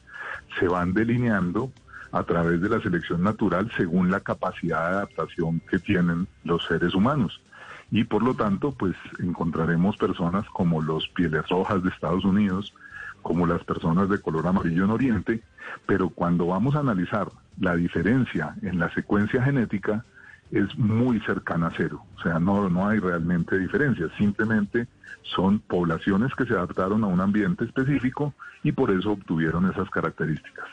se 0.61 0.69
van 0.69 0.95
delineando 0.95 1.73
a 2.13 2.23
través 2.23 2.61
de 2.61 2.69
la 2.69 2.81
selección 2.81 3.25
natural 3.25 3.71
según 3.77 4.13
la 4.13 4.21
capacidad 4.21 4.89
de 4.89 4.97
adaptación 4.99 5.61
que 5.69 5.81
tienen 5.81 6.29
los 6.45 6.65
seres 6.65 6.95
humanos. 6.95 7.41
Y 7.91 8.05
por 8.05 8.23
lo 8.23 8.35
tanto, 8.35 8.73
pues 8.73 8.95
encontraremos 9.19 9.97
personas 9.97 10.47
como 10.51 10.83
los 10.83 11.09
pieles 11.09 11.49
rojas 11.49 11.83
de 11.83 11.89
Estados 11.89 12.25
Unidos, 12.25 12.75
como 13.23 13.47
las 13.47 13.65
personas 13.65 14.09
de 14.09 14.21
color 14.21 14.47
amarillo 14.47 14.85
en 14.85 14.91
Oriente, 14.91 15.43
pero 15.87 16.11
cuando 16.11 16.47
vamos 16.47 16.77
a 16.77 16.81
analizar 16.81 17.29
la 17.59 17.77
diferencia 17.77 18.55
en 18.63 18.79
la 18.79 18.93
secuencia 18.95 19.43
genética, 19.43 20.05
es 20.51 20.79
muy 20.79 21.21
cercana 21.21 21.69
a 21.69 21.73
cero. 21.77 22.05
O 22.17 22.23
sea, 22.23 22.39
no, 22.39 22.69
no 22.71 22.89
hay 22.89 22.99
realmente 23.01 23.59
diferencias, 23.59 24.11
simplemente 24.17 24.87
son 25.23 25.59
poblaciones 25.59 26.35
que 26.35 26.47
se 26.47 26.55
adaptaron 26.55 27.05
a 27.05 27.07
un 27.07 27.21
ambiente 27.21 27.65
específico 27.65 28.33
y 28.63 28.73
por 28.73 28.91
eso 28.91 29.13
obtuvieron 29.13 29.71
esas 29.71 29.91
características. 29.91 30.67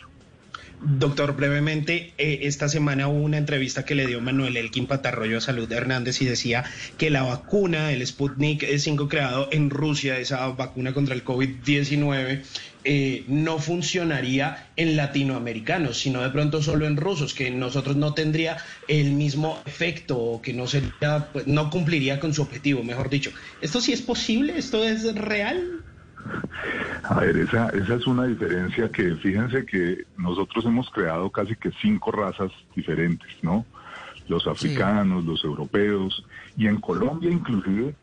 Doctor, 0.81 1.35
brevemente, 1.35 2.13
eh, 2.17 2.39
esta 2.43 2.69
semana 2.69 3.07
hubo 3.07 3.23
una 3.23 3.37
entrevista 3.37 3.85
que 3.85 3.95
le 3.95 4.07
dio 4.07 4.21
Manuel 4.21 4.57
Elkin 4.57 4.87
Patarroyo 4.87 5.37
a 5.37 5.41
Salud 5.41 5.71
Hernández 5.71 6.21
y 6.21 6.25
decía 6.25 6.63
que 6.97 7.09
la 7.09 7.23
vacuna, 7.23 7.91
el 7.91 8.05
Sputnik 8.05 8.65
5 8.77 9.07
creado 9.07 9.47
en 9.51 9.69
Rusia, 9.69 10.19
esa 10.19 10.47
vacuna 10.49 10.93
contra 10.93 11.15
el 11.15 11.23
COVID-19, 11.23 12.43
eh, 12.83 13.23
no 13.27 13.57
funcionaría 13.57 14.67
en 14.75 14.95
latinoamericanos, 14.95 15.97
sino 15.97 16.21
de 16.21 16.29
pronto 16.29 16.61
solo 16.61 16.85
en 16.85 16.97
rusos, 16.97 17.33
que 17.33 17.49
nosotros 17.49 17.95
no 17.95 18.13
tendría 18.13 18.57
el 18.87 19.13
mismo 19.13 19.59
efecto 19.65 20.19
o 20.19 20.41
que 20.41 20.53
no 20.53 20.67
sería, 20.67 21.29
pues, 21.33 21.47
no 21.47 21.71
cumpliría 21.71 22.19
con 22.19 22.33
su 22.33 22.43
objetivo, 22.43 22.83
mejor 22.83 23.09
dicho. 23.09 23.31
¿Esto 23.61 23.81
sí 23.81 23.91
es 23.91 24.03
posible? 24.03 24.57
¿Esto 24.57 24.83
es 24.83 25.15
real? 25.15 25.84
A 27.03 27.19
ver, 27.19 27.37
esa, 27.37 27.69
esa 27.69 27.95
es 27.95 28.07
una 28.07 28.25
diferencia 28.25 28.89
que 28.89 29.15
fíjense 29.15 29.65
que 29.65 30.05
nosotros 30.17 30.65
hemos 30.65 30.89
creado 30.89 31.29
casi 31.29 31.55
que 31.55 31.71
cinco 31.81 32.11
razas 32.11 32.51
diferentes, 32.75 33.31
¿no? 33.41 33.65
Los 34.27 34.47
africanos, 34.47 35.23
los 35.23 35.43
europeos, 35.43 36.25
y 36.57 36.67
en 36.67 36.81
Colombia 36.81 37.29
inclusive 37.29 37.93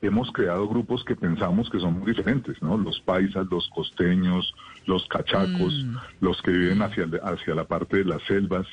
hemos 0.00 0.30
creado 0.32 0.68
grupos 0.68 1.04
que 1.04 1.16
pensamos 1.16 1.70
que 1.70 1.80
son 1.80 1.98
muy 1.98 2.12
diferentes, 2.12 2.60
¿no? 2.62 2.76
Los 2.76 3.00
paisas, 3.00 3.46
los 3.50 3.68
costeños, 3.70 4.54
los 4.86 5.06
cachacos, 5.08 5.84
mm. 5.84 5.96
los 6.20 6.40
que 6.42 6.52
viven 6.52 6.82
hacia, 6.82 7.08
hacia 7.24 7.54
la 7.54 7.64
parte 7.64 7.98
de 7.98 8.04
las 8.04 8.22
selvas. 8.24 8.66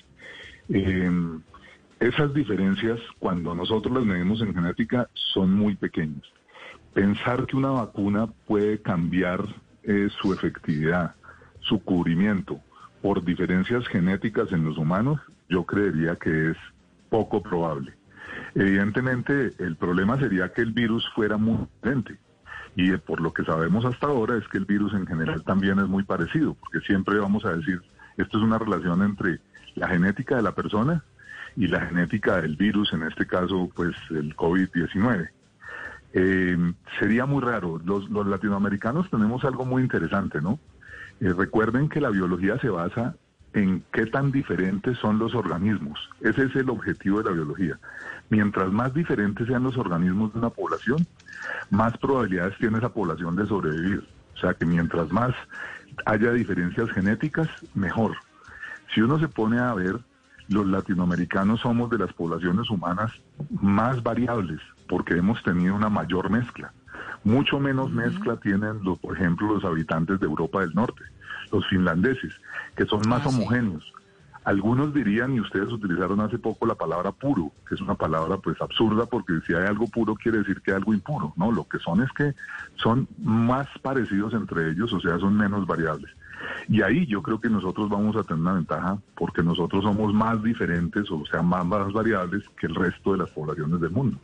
Em, 0.69 1.41
esas 1.99 2.33
diferencias, 2.33 2.99
cuando 3.19 3.53
nosotros 3.55 3.93
las 3.93 4.05
medimos 4.05 4.41
en 4.41 4.53
genética, 4.53 5.09
son 5.13 5.53
muy 5.53 5.75
pequeñas 5.75 6.23
pensar 6.93 7.45
que 7.45 7.55
una 7.55 7.69
vacuna 7.71 8.27
puede 8.47 8.81
cambiar 8.81 9.45
eh, 9.83 10.09
su 10.21 10.33
efectividad, 10.33 11.15
su 11.61 11.79
cubrimiento 11.83 12.59
por 13.01 13.23
diferencias 13.23 13.87
genéticas 13.87 14.51
en 14.51 14.65
los 14.65 14.77
humanos, 14.77 15.19
yo 15.47 15.65
creería 15.65 16.15
que 16.15 16.51
es 16.51 16.57
poco 17.09 17.41
probable. 17.41 17.93
Evidentemente, 18.55 19.53
el 19.59 19.75
problema 19.75 20.17
sería 20.19 20.51
que 20.51 20.61
el 20.61 20.71
virus 20.71 21.07
fuera 21.15 21.37
muy 21.37 21.67
diferente. 21.75 22.17
Y 22.75 22.95
por 22.97 23.19
lo 23.19 23.33
que 23.33 23.43
sabemos 23.43 23.85
hasta 23.85 24.07
ahora 24.07 24.37
es 24.37 24.47
que 24.47 24.57
el 24.57 24.65
virus 24.65 24.93
en 24.93 25.07
general 25.07 25.43
también 25.43 25.79
es 25.79 25.87
muy 25.87 26.03
parecido, 26.03 26.55
porque 26.55 26.85
siempre 26.85 27.19
vamos 27.19 27.45
a 27.45 27.55
decir, 27.55 27.81
esto 28.17 28.37
es 28.37 28.43
una 28.43 28.57
relación 28.57 29.01
entre 29.01 29.39
la 29.75 29.87
genética 29.87 30.35
de 30.35 30.43
la 30.43 30.53
persona 30.53 31.03
y 31.55 31.67
la 31.67 31.81
genética 31.81 32.41
del 32.41 32.55
virus, 32.55 32.93
en 32.93 33.03
este 33.03 33.25
caso, 33.25 33.69
pues 33.75 33.95
el 34.11 34.35
COVID-19. 34.35 35.29
Eh, 36.13 36.73
sería 36.99 37.25
muy 37.25 37.41
raro. 37.41 37.79
Los, 37.83 38.09
latinoamericanos 38.09 39.09
tenemos 39.09 39.43
algo 39.43 39.65
muy 39.65 39.83
interesante, 39.83 40.41
¿no? 40.41 40.59
Eh, 41.19 41.33
recuerden 41.33 41.89
que 41.89 42.01
la 42.01 42.09
biología 42.09 42.57
se 42.59 42.69
basa 42.69 43.15
en 43.53 43.83
qué 43.91 44.05
tan 44.05 44.31
diferentes 44.31 44.97
son 44.97 45.19
los 45.19 45.35
organismos. 45.35 45.99
Ese 46.21 46.43
es 46.43 46.55
el 46.55 46.69
objetivo 46.69 47.21
de 47.21 47.29
la 47.29 47.35
biología. 47.35 47.79
Mientras 48.29 48.71
más 48.71 48.93
diferentes 48.93 49.47
sean 49.47 49.63
los 49.63 49.77
organismos 49.77 50.33
de 50.33 50.39
una 50.39 50.49
población, 50.49 51.05
más 51.69 51.97
probabilidades 51.97 52.57
tiene 52.57 52.77
esa 52.77 52.89
población 52.89 53.35
de 53.35 53.47
sobrevivir. 53.47 54.07
O 54.35 54.37
sea 54.37 54.53
que 54.53 54.65
mientras 54.65 55.11
más 55.11 55.33
haya 56.05 56.31
diferencias 56.31 56.89
genéticas, 56.91 57.47
mejor. 57.73 58.15
Si 58.93 59.01
uno 59.01 59.19
se 59.19 59.27
pone 59.27 59.59
a 59.59 59.73
ver, 59.73 59.99
los 60.47 60.65
latinoamericanos 60.65 61.59
somos 61.59 61.89
de 61.89 61.97
las 61.97 62.13
poblaciones 62.13 62.69
humanas 62.69 63.11
más 63.49 64.01
variables 64.01 64.59
porque 64.89 65.13
hemos 65.13 65.41
tenido 65.43 65.75
una 65.75 65.87
mayor 65.87 66.29
mezcla. 66.29 66.73
Mucho 67.23 67.59
menos 67.59 67.91
mezcla 67.91 68.37
tienen, 68.37 68.83
los, 68.83 68.97
por 68.97 69.15
ejemplo, 69.15 69.53
los 69.53 69.63
habitantes 69.63 70.19
de 70.19 70.25
Europa 70.25 70.61
del 70.61 70.73
Norte, 70.73 71.03
los 71.51 71.65
finlandeses, 71.67 72.33
que 72.75 72.85
son 72.85 73.07
más 73.07 73.25
ah, 73.25 73.29
homogéneos. 73.29 73.93
Algunos 74.45 74.93
dirían, 74.93 75.35
y 75.35 75.41
ustedes 75.41 75.71
utilizaron 75.71 76.21
hace 76.21 76.39
poco 76.39 76.65
la 76.65 76.73
palabra 76.73 77.11
puro, 77.11 77.51
que 77.67 77.75
es 77.75 77.81
una 77.81 77.93
palabra 77.93 78.37
pues 78.37 78.59
absurda 78.61 79.05
porque 79.05 79.33
si 79.45 79.53
hay 79.53 79.67
algo 79.67 79.85
puro 79.87 80.15
quiere 80.15 80.39
decir 80.39 80.61
que 80.61 80.71
hay 80.71 80.77
algo 80.77 80.93
impuro. 80.93 81.33
No, 81.35 81.51
lo 81.51 81.67
que 81.67 81.77
son 81.77 82.01
es 82.01 82.11
que 82.13 82.33
son 82.77 83.07
más 83.21 83.67
parecidos 83.83 84.33
entre 84.33 84.71
ellos, 84.71 84.91
o 84.91 84.99
sea, 84.99 85.19
son 85.19 85.37
menos 85.37 85.67
variables. 85.67 86.09
Y 86.67 86.81
ahí 86.81 87.05
yo 87.05 87.21
creo 87.21 87.39
que 87.39 87.49
nosotros 87.49 87.89
vamos 87.89 88.15
a 88.15 88.23
tener 88.23 88.41
una 88.41 88.53
ventaja 88.53 88.97
porque 89.15 89.43
nosotros 89.43 89.83
somos 89.83 90.13
más 90.13 90.41
diferentes, 90.41 91.11
o 91.11 91.23
sea, 91.29 91.43
más, 91.43 91.65
más 91.65 91.91
variables 91.93 92.43
que 92.59 92.67
el 92.67 92.75
resto 92.75 93.11
de 93.11 93.19
las 93.19 93.29
poblaciones 93.29 93.79
del 93.81 93.91
mundo. 93.91 94.17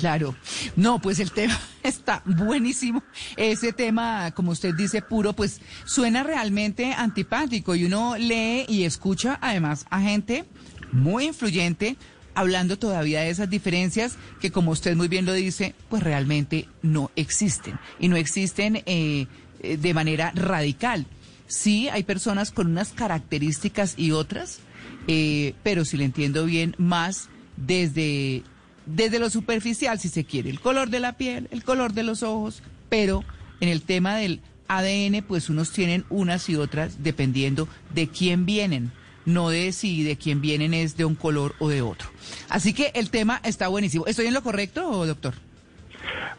Claro. 0.00 0.34
No, 0.76 1.00
pues 1.00 1.18
el 1.20 1.30
tema 1.32 1.58
está 1.82 2.22
buenísimo. 2.24 3.02
Ese 3.36 3.72
tema, 3.72 4.30
como 4.32 4.50
usted 4.52 4.74
dice, 4.74 5.02
puro, 5.02 5.32
pues 5.32 5.60
suena 5.84 6.22
realmente 6.22 6.92
antipático 6.92 7.74
y 7.74 7.84
uno 7.84 8.16
lee 8.16 8.66
y 8.68 8.84
escucha 8.84 9.38
además 9.40 9.86
a 9.90 10.00
gente 10.00 10.44
muy 10.92 11.26
influyente 11.26 11.96
hablando 12.34 12.78
todavía 12.78 13.22
de 13.22 13.30
esas 13.30 13.48
diferencias 13.48 14.16
que, 14.40 14.52
como 14.52 14.70
usted 14.70 14.94
muy 14.94 15.08
bien 15.08 15.24
lo 15.24 15.32
dice, 15.32 15.74
pues 15.88 16.02
realmente 16.02 16.68
no 16.82 17.10
existen 17.16 17.78
y 17.98 18.08
no 18.08 18.16
existen 18.16 18.82
eh, 18.84 19.26
de 19.62 19.94
manera 19.94 20.32
radical. 20.34 21.06
Sí, 21.48 21.88
hay 21.88 22.02
personas 22.02 22.50
con 22.50 22.66
unas 22.66 22.92
características 22.92 23.94
y 23.96 24.10
otras, 24.10 24.58
eh, 25.08 25.54
pero 25.62 25.84
si 25.84 25.96
le 25.96 26.04
entiendo 26.04 26.44
bien, 26.44 26.74
más 26.76 27.30
desde 27.56 28.42
desde 28.86 29.18
lo 29.18 29.30
superficial, 29.30 29.98
si 29.98 30.08
se 30.08 30.24
quiere, 30.24 30.50
el 30.50 30.60
color 30.60 30.90
de 30.90 31.00
la 31.00 31.12
piel, 31.14 31.48
el 31.50 31.64
color 31.64 31.92
de 31.92 32.02
los 32.02 32.22
ojos, 32.22 32.62
pero 32.88 33.24
en 33.60 33.68
el 33.68 33.82
tema 33.82 34.16
del 34.16 34.40
ADN, 34.68 35.22
pues 35.26 35.50
unos 35.50 35.72
tienen 35.72 36.04
unas 36.08 36.48
y 36.48 36.56
otras 36.56 37.02
dependiendo 37.02 37.68
de 37.94 38.08
quién 38.08 38.46
vienen, 38.46 38.92
no 39.24 39.50
de 39.50 39.72
si 39.72 40.02
de 40.02 40.16
quién 40.16 40.40
vienen 40.40 40.74
es 40.74 40.96
de 40.96 41.04
un 41.04 41.14
color 41.14 41.54
o 41.58 41.68
de 41.68 41.82
otro. 41.82 42.08
Así 42.48 42.72
que 42.72 42.92
el 42.94 43.10
tema 43.10 43.40
está 43.44 43.68
buenísimo. 43.68 44.06
¿Estoy 44.06 44.26
en 44.26 44.34
lo 44.34 44.42
correcto, 44.42 45.06
doctor? 45.06 45.34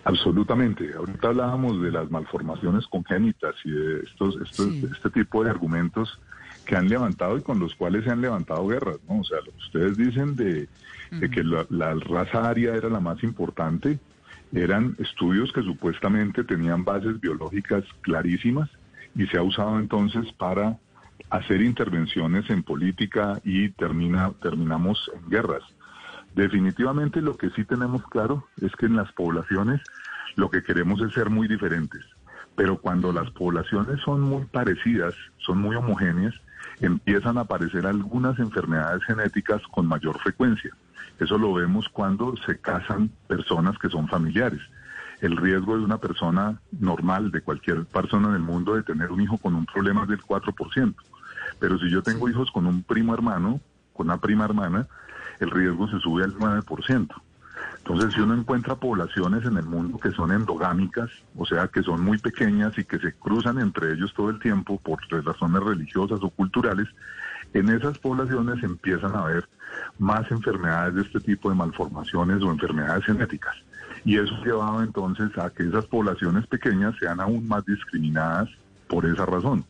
Absolutamente. 0.04 0.94
Ahorita 0.94 1.27
hablábamos 1.30 1.82
de 1.82 1.92
las 1.92 2.10
malformaciones 2.10 2.88
congénitas 2.88 3.56
y 3.66 3.72
de 3.72 4.00
estos, 4.00 4.38
estos 4.42 4.74
este 4.96 5.10
tipo 5.10 5.44
de 5.44 5.50
argumentos 5.50 6.20
que 6.66 6.75
han 6.75 6.88
levantado 6.88 7.38
y 7.38 7.42
con 7.42 7.60
los 7.60 7.75
cuales 7.75 8.04
se 8.04 8.12
han 8.12 8.22
levantado 8.22 8.66
guerras, 8.68 8.98
¿no? 9.08 9.20
O 9.20 9.24
sea, 9.24 9.39
lo 9.39 9.51
que 9.51 9.58
ustedes 9.58 9.98
dicen 9.98 10.36
de, 10.36 10.68
que 11.09 11.43
la, 11.43 11.93
raza 11.95 12.49
aria 12.49 12.75
era 12.75 12.89
la 12.89 12.99
más 12.99 13.23
importante, 13.23 13.99
eran 14.53 14.95
estudios 14.99 15.51
que 15.51 15.61
supuestamente 15.61 16.43
tenían 16.43 16.83
bases 16.83 17.19
biológicas 17.19 17.83
clarísimas 18.01 18.69
y 19.15 19.25
se 19.27 19.37
ha 19.37 19.43
usado 19.43 19.79
entonces 19.79 20.31
para 20.33 20.77
hacer 21.29 21.61
intervenciones 21.61 22.49
en 22.49 22.63
política 22.63 23.39
y 23.43 23.69
termina, 23.69 24.31
terminamos 24.41 25.11
en 25.15 25.29
guerras. 25.29 25.63
Definitivamente 26.35 27.21
lo 27.21 27.35
que 27.35 27.49
sí 27.51 27.65
tenemos 27.65 28.03
claro 28.07 28.47
es 28.61 28.71
que 28.75 28.85
en 28.85 28.95
las 28.95 29.11
poblaciones 29.13 29.81
lo 30.35 30.49
que 30.49 30.61
queremos 30.61 31.01
es 31.01 31.13
ser 31.13 31.29
muy 31.29 31.47
diferentes, 31.47 32.05
pero 32.55 32.77
cuando 32.77 33.11
las 33.11 33.29
poblaciones 33.31 33.99
son 34.01 34.21
muy 34.21 34.45
parecidas, 34.45 35.15
son 35.37 35.59
muy 35.59 35.75
homogéneas, 35.75 36.35
empiezan 36.79 37.37
a 37.37 37.41
aparecer 37.41 37.85
algunas 37.85 38.37
enfermedades 38.39 39.03
genéticas 39.05 39.61
con 39.71 39.87
mayor 39.87 40.19
frecuencia. 40.19 40.71
Eso 41.20 41.38
lo 41.38 41.54
vemos 41.54 41.88
cuando 41.89 42.36
se 42.46 42.60
casan 42.60 43.10
personas 43.27 43.77
que 43.80 43.89
son 43.89 44.08
familiares. 44.08 44.62
El 45.22 45.36
riesgo 45.36 45.77
de 45.77 45.84
una 45.84 45.98
persona 45.98 46.60
normal, 46.80 47.32
de 47.32 47.42
cualquier 47.42 47.86
persona 47.86 48.30
en 48.30 48.36
el 48.36 48.42
mundo, 48.42 48.75
de 48.75 48.84
tener 48.84 49.12
un 49.12 49.22
hijo 49.22 49.38
con 49.38 49.56
un 49.56 49.66
problema 49.66 50.04
es 50.04 50.10
del 50.10 50.22
4%. 50.22 50.94
Pero 51.60 51.80
si 51.80 51.89
yo 51.89 52.04
tengo 52.04 52.30
hijos 52.30 52.51
con 52.51 52.68
un 52.68 52.84
primo 52.84 53.13
hermano, 53.13 53.60
con 53.94 54.08
una 54.08 54.18
prima 54.18 54.46
hermana, 54.46 54.88
el 55.39 55.50
riesgo 55.50 55.88
se 55.89 56.00
sube 56.00 56.24
al 56.24 56.36
9%. 56.36 57.08
Entonces, 57.77 58.13
si 58.13 58.20
uno 58.20 58.34
encuentra 58.34 58.75
poblaciones 58.75 59.46
en 59.46 59.58
el 59.58 59.66
mundo 59.66 59.98
que 59.98 60.12
son 60.12 60.32
endogámicas, 60.32 61.10
o 61.38 61.46
sea, 61.46 61.70
que 61.70 61.82
son 61.82 62.04
muy 62.04 62.18
pequeñas 62.18 62.77
y 62.77 62.84
que 62.84 63.00
se 63.00 63.13
cruzan 63.13 63.60
entre 63.60 63.94
ellos 63.94 64.13
todo 64.13 64.30
el 64.30 64.39
tiempo 64.39 64.77
por 64.77 65.00
razones 65.24 65.63
religiosas 65.63 66.20
o 66.22 66.30
culturales, 66.30 66.88
en 67.54 67.70
esas 67.70 67.98
poblaciones 68.00 68.63
empiezan 68.63 69.16
a 69.16 69.22
haber 69.24 69.48
más 70.00 70.30
enfermedades 70.32 70.96
de 70.96 71.01
este 71.01 71.20
tipo 71.20 71.50
de 71.50 71.56
malformaciones 71.56 72.42
o 72.44 72.51
enfermedades 72.51 73.06
genéticas. 73.06 73.56
Y 74.06 74.18
eso 74.18 74.34
ha 74.36 74.46
llevado 74.46 74.84
entonces 74.84 75.38
a 75.38 75.50
que 75.50 75.63
esas 75.63 75.86
poblaciones 75.86 76.46
pequeñas 76.48 76.96
sean 77.00 77.20
aún 77.20 77.48
más 77.48 77.66
discriminadas 77.66 78.50
por 78.88 79.06
esa 79.06 79.25
razón. 79.25 79.66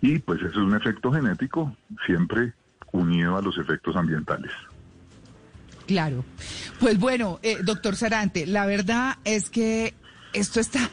Y 0.00 0.18
pues 0.18 0.40
eso 0.40 0.48
es 0.48 0.56
un 0.56 0.74
efecto 0.74 1.12
genético 1.12 1.76
siempre 2.06 2.54
unido 2.92 3.36
a 3.36 3.42
los 3.42 3.58
efectos 3.58 3.96
ambientales. 3.96 4.50
Claro. 5.86 6.24
Pues 6.78 6.98
bueno, 6.98 7.38
eh, 7.42 7.58
doctor 7.62 7.96
Sarante, 7.96 8.46
la 8.46 8.66
verdad 8.66 9.18
es 9.24 9.50
que 9.50 9.94
esto 10.32 10.60
está 10.60 10.88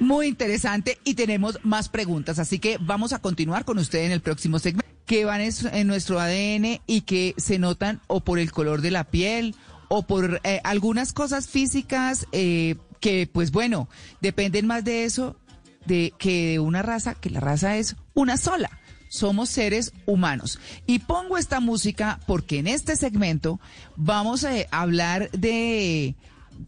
muy 0.00 0.26
interesante 0.26 0.98
y 1.04 1.14
tenemos 1.14 1.58
más 1.62 1.88
preguntas, 1.88 2.38
así 2.38 2.58
que 2.58 2.78
vamos 2.80 3.12
a 3.12 3.20
continuar 3.20 3.64
con 3.64 3.78
usted 3.78 4.04
en 4.04 4.12
el 4.12 4.20
próximo 4.20 4.58
segmento, 4.58 4.83
que 5.06 5.24
van 5.24 5.40
en 5.40 5.86
nuestro 5.86 6.20
ADN 6.20 6.80
y 6.86 7.02
que 7.02 7.34
se 7.36 7.58
notan 7.58 8.00
o 8.06 8.20
por 8.20 8.38
el 8.38 8.52
color 8.52 8.80
de 8.80 8.90
la 8.90 9.04
piel 9.04 9.54
o 9.88 10.02
por 10.02 10.40
eh, 10.44 10.60
algunas 10.64 11.12
cosas 11.12 11.46
físicas 11.46 12.26
eh, 12.32 12.76
que, 13.00 13.28
pues 13.30 13.50
bueno, 13.50 13.88
dependen 14.20 14.66
más 14.66 14.84
de 14.84 15.04
eso 15.04 15.36
de 15.84 16.14
que 16.18 16.52
de 16.52 16.58
una 16.58 16.82
raza, 16.82 17.14
que 17.14 17.30
la 17.30 17.40
raza 17.40 17.76
es 17.76 17.96
una 18.14 18.36
sola. 18.36 18.70
Somos 19.08 19.50
seres 19.50 19.92
humanos. 20.06 20.58
Y 20.86 21.00
pongo 21.00 21.38
esta 21.38 21.60
música 21.60 22.18
porque 22.26 22.58
en 22.58 22.66
este 22.66 22.96
segmento 22.96 23.60
vamos 23.96 24.44
a 24.44 24.52
hablar 24.70 25.30
de 25.30 26.16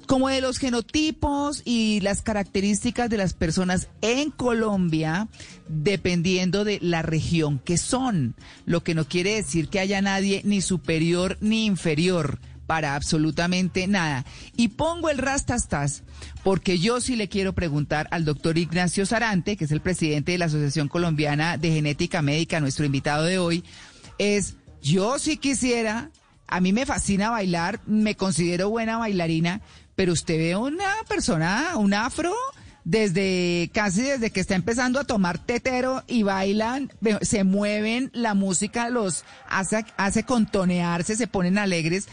como 0.07 0.29
de 0.29 0.41
los 0.41 0.59
genotipos 0.59 1.63
y 1.65 2.01
las 2.01 2.23
características 2.23 3.11
de 3.11 3.17
las 3.17 3.35
personas 3.35 3.89
en 4.03 4.31
Colombia, 4.31 5.29
dependiendo 5.69 6.65
de 6.65 6.79
la 6.81 7.03
región 7.03 7.59
que 7.59 7.77
son, 7.77 8.35
lo 8.65 8.83
que 8.83 8.95
no 8.95 9.07
quiere 9.07 9.35
decir 9.35 9.69
que 9.69 9.81
haya 9.81 10.01
nadie 10.01 10.43
ni 10.45 10.61
superior 10.61 11.37
ni 11.41 11.67
inferior 11.67 12.39
para 12.67 12.95
absolutamente 12.95 13.87
nada. 13.87 14.25
Y 14.57 14.69
pongo 14.69 15.09
el 15.09 15.19
rastastas 15.19 16.03
porque 16.43 16.79
yo 16.79 17.01
sí 17.01 17.17
le 17.17 17.29
quiero 17.29 17.55
preguntar 17.55 18.09
al 18.11 18.25
doctor 18.25 18.59
Ignacio 18.59 19.07
Sarante, 19.07 19.57
que 19.57 19.65
es 19.65 19.73
el 19.73 19.81
presidente 19.81 20.33
de 20.33 20.39
la 20.39 20.47
Asociación 20.47 20.89
Colombiana 20.89 21.57
de 21.57 21.73
Genética 21.73 22.23
Médica, 22.23 22.61
nuestro 22.61 22.85
invitado 22.85 23.25
de 23.25 23.39
hoy, 23.39 23.65
es, 24.19 24.57
yo 24.83 25.19
sí 25.19 25.37
quisiera, 25.37 26.11
a 26.49 26.61
mí 26.61 26.73
me 26.73 26.87
fascina 26.87 27.31
bailar, 27.31 27.81
me 27.87 28.17
considero 28.17 28.71
buena 28.71 28.99
bailarina, 28.99 29.61
pero 29.95 30.13
usted 30.13 30.39
ve 30.39 30.57
una 30.57 30.95
persona, 31.09 31.77
un 31.77 31.95
afro, 31.95 32.35
desde 32.85 33.69
casi 33.75 34.03
desde 34.03 34.31
que 34.31 34.39
está 34.39 34.55
empezando 34.55 35.01
a 35.01 35.05
tomar 35.05 35.39
tetero 35.39 36.05
y 36.07 36.23
bailan, 36.23 36.93
se 37.23 37.43
mueven, 37.43 38.11
la 38.15 38.35
música 38.35 38.91
los 38.91 39.25
hace, 39.49 39.85
hace 39.97 40.23
contonearse, 40.23 41.17
se 41.17 41.27
ponen 41.27 41.59
alegres 41.59 42.09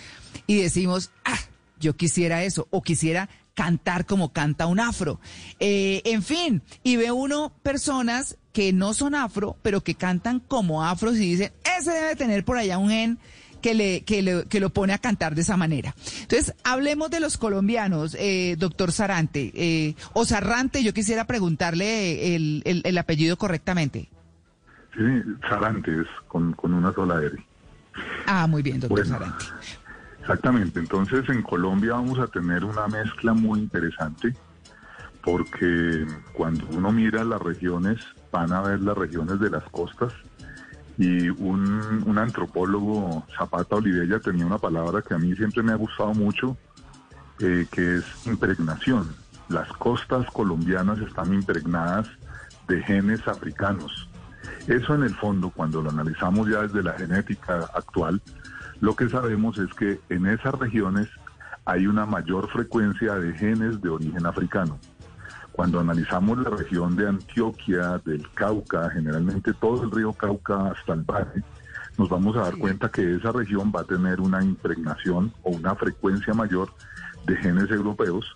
y 0.47 0.57
decimos, 0.57 1.11
ah, 1.25 1.39
yo 1.79 1.95
quisiera 1.95 2.43
eso, 2.43 2.67
o 2.71 2.81
quisiera 2.81 3.29
cantar 3.53 4.05
como 4.07 4.33
canta 4.33 4.65
un 4.65 4.79
afro. 4.79 5.19
Eh, 5.59 6.01
en 6.05 6.23
fin, 6.23 6.63
y 6.81 6.95
ve 6.95 7.11
uno 7.11 7.53
personas 7.61 8.37
que 8.51 8.73
no 8.73 8.95
son 8.95 9.13
afro, 9.13 9.57
pero 9.61 9.81
que 9.81 9.93
cantan 9.95 10.39
como 10.39 10.83
afros 10.83 11.15
y 11.17 11.31
dicen, 11.31 11.51
ese 11.77 11.91
debe 11.91 12.15
tener 12.15 12.45
por 12.45 12.57
allá 12.57 12.77
un 12.79 12.89
gen 12.89 13.19
que, 13.63 13.73
le, 13.73 14.01
que, 14.03 14.45
que 14.49 14.59
lo 14.59 14.69
pone 14.69 14.93
a 14.93 14.99
cantar 14.99 15.33
de 15.33 15.41
esa 15.41 15.57
manera. 15.57 15.95
Entonces, 16.21 16.53
hablemos 16.63 17.09
de 17.09 17.21
los 17.21 17.37
colombianos, 17.37 18.15
eh, 18.19 18.55
doctor 18.59 18.91
Sarante, 18.91 19.51
eh, 19.55 19.95
o 20.11 20.25
Sarrante, 20.25 20.83
yo 20.83 20.93
quisiera 20.93 21.25
preguntarle 21.25 22.35
el, 22.35 22.61
el, 22.65 22.97
apellido 22.97 23.37
correctamente. 23.37 24.09
Sí, 24.93 25.03
Sarante 25.49 26.01
es 26.01 26.07
con, 26.27 26.55
una 26.61 26.93
sola 26.93 27.23
R. 27.23 27.43
Ah, 28.27 28.45
muy 28.47 28.61
bien, 28.61 28.81
doctor 28.81 29.07
Sarante. 29.07 29.45
Exactamente, 30.19 30.79
entonces 30.79 31.27
en 31.29 31.41
Colombia 31.41 31.93
vamos 31.93 32.19
a 32.19 32.27
tener 32.27 32.63
una 32.63 32.87
mezcla 32.87 33.33
muy 33.33 33.59
interesante 33.59 34.33
porque 35.21 36.05
cuando 36.33 36.65
uno 36.71 36.91
mira 36.91 37.23
las 37.23 37.41
regiones, 37.41 37.99
van 38.31 38.51
a 38.51 38.61
ver 38.61 38.81
las 38.81 38.97
regiones 38.97 39.39
de 39.39 39.49
las 39.49 39.63
costas 39.69 40.13
y 40.97 41.29
un, 41.29 42.17
antropólogo, 42.17 43.25
Zapata 43.37 43.75
Olivella, 43.75 44.19
tenía 44.19 44.45
una 44.45 44.59
palabra 44.59 45.01
que 45.01 45.13
a 45.13 45.17
mí 45.17 45.35
siempre 45.35 45.63
me 45.63 45.71
ha 45.71 45.75
gustado 45.75 46.13
mucho, 46.13 46.55
eh, 47.39 47.65
que 47.71 47.95
es 47.97 48.27
impregnación. 48.27 49.15
Las 49.49 49.67
costas 49.73 50.25
colombianas 50.27 50.99
están 50.99 51.33
impregnadas 51.33 52.07
de 52.67 52.81
genes 52.83 53.27
africanos. 53.27 54.07
Eso 54.67 54.95
en 54.95 55.03
el 55.03 55.15
fondo, 55.15 55.49
cuando 55.49 55.81
lo 55.81 55.89
analizamos 55.89 56.49
ya 56.49 56.61
desde 56.61 56.83
la 56.83 56.93
genética 56.93 57.69
actual, 57.73 58.21
lo 58.79 58.95
que 58.95 59.09
sabemos 59.09 59.57
es 59.57 59.73
que 59.73 59.99
en 60.09 60.25
esas 60.27 60.53
regiones 60.55 61.09
hay 61.65 61.87
una 61.87 62.05
mayor 62.05 62.49
frecuencia 62.49 63.15
de 63.15 63.33
genes 63.33 63.81
de 63.81 63.89
origen 63.89 64.25
africano. 64.25 64.79
Cuando 65.53 65.79
analizamos 65.79 66.39
la 66.39 66.49
región 66.49 66.95
de 66.95 67.07
Antioquia, 67.07 68.01
del 68.03 68.27
Cauca, 68.33 68.89
generalmente 68.89 69.53
todo 69.53 69.83
el 69.83 69.91
río 69.91 70.11
Cauca 70.11 70.71
hasta 70.71 70.93
el 70.93 71.01
valle, 71.03 71.43
nos 71.97 72.09
vamos 72.09 72.35
a 72.35 72.41
dar 72.41 72.57
cuenta 72.57 72.89
que 72.89 73.15
esa 73.15 73.31
región 73.31 73.71
va 73.73 73.81
a 73.81 73.83
tener 73.83 74.19
una 74.19 74.43
impregnación 74.43 75.31
o 75.43 75.51
una 75.51 75.75
frecuencia 75.75 76.33
mayor 76.33 76.69
de 77.27 77.35
genes 77.37 77.69
europeos. 77.69 78.35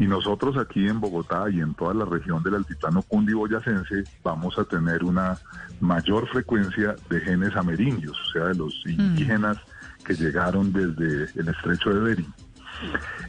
Y 0.00 0.06
nosotros 0.06 0.56
aquí 0.56 0.88
en 0.88 1.00
Bogotá 1.00 1.48
y 1.48 1.60
en 1.60 1.74
toda 1.74 1.94
la 1.94 2.04
región 2.04 2.42
del 2.42 2.56
altiplano 2.56 3.02
cundiboyacense 3.02 4.02
vamos 4.24 4.58
a 4.58 4.64
tener 4.64 5.04
una 5.04 5.38
mayor 5.80 6.26
frecuencia 6.28 6.96
de 7.08 7.20
genes 7.20 7.54
amerindios, 7.54 8.18
o 8.20 8.32
sea, 8.32 8.46
de 8.46 8.56
los 8.56 8.82
mm. 8.84 8.90
indígenas 8.90 9.58
que 10.04 10.14
llegaron 10.14 10.72
desde 10.72 11.38
el 11.38 11.48
estrecho 11.48 11.90
de 11.90 12.00
Bering. 12.00 12.34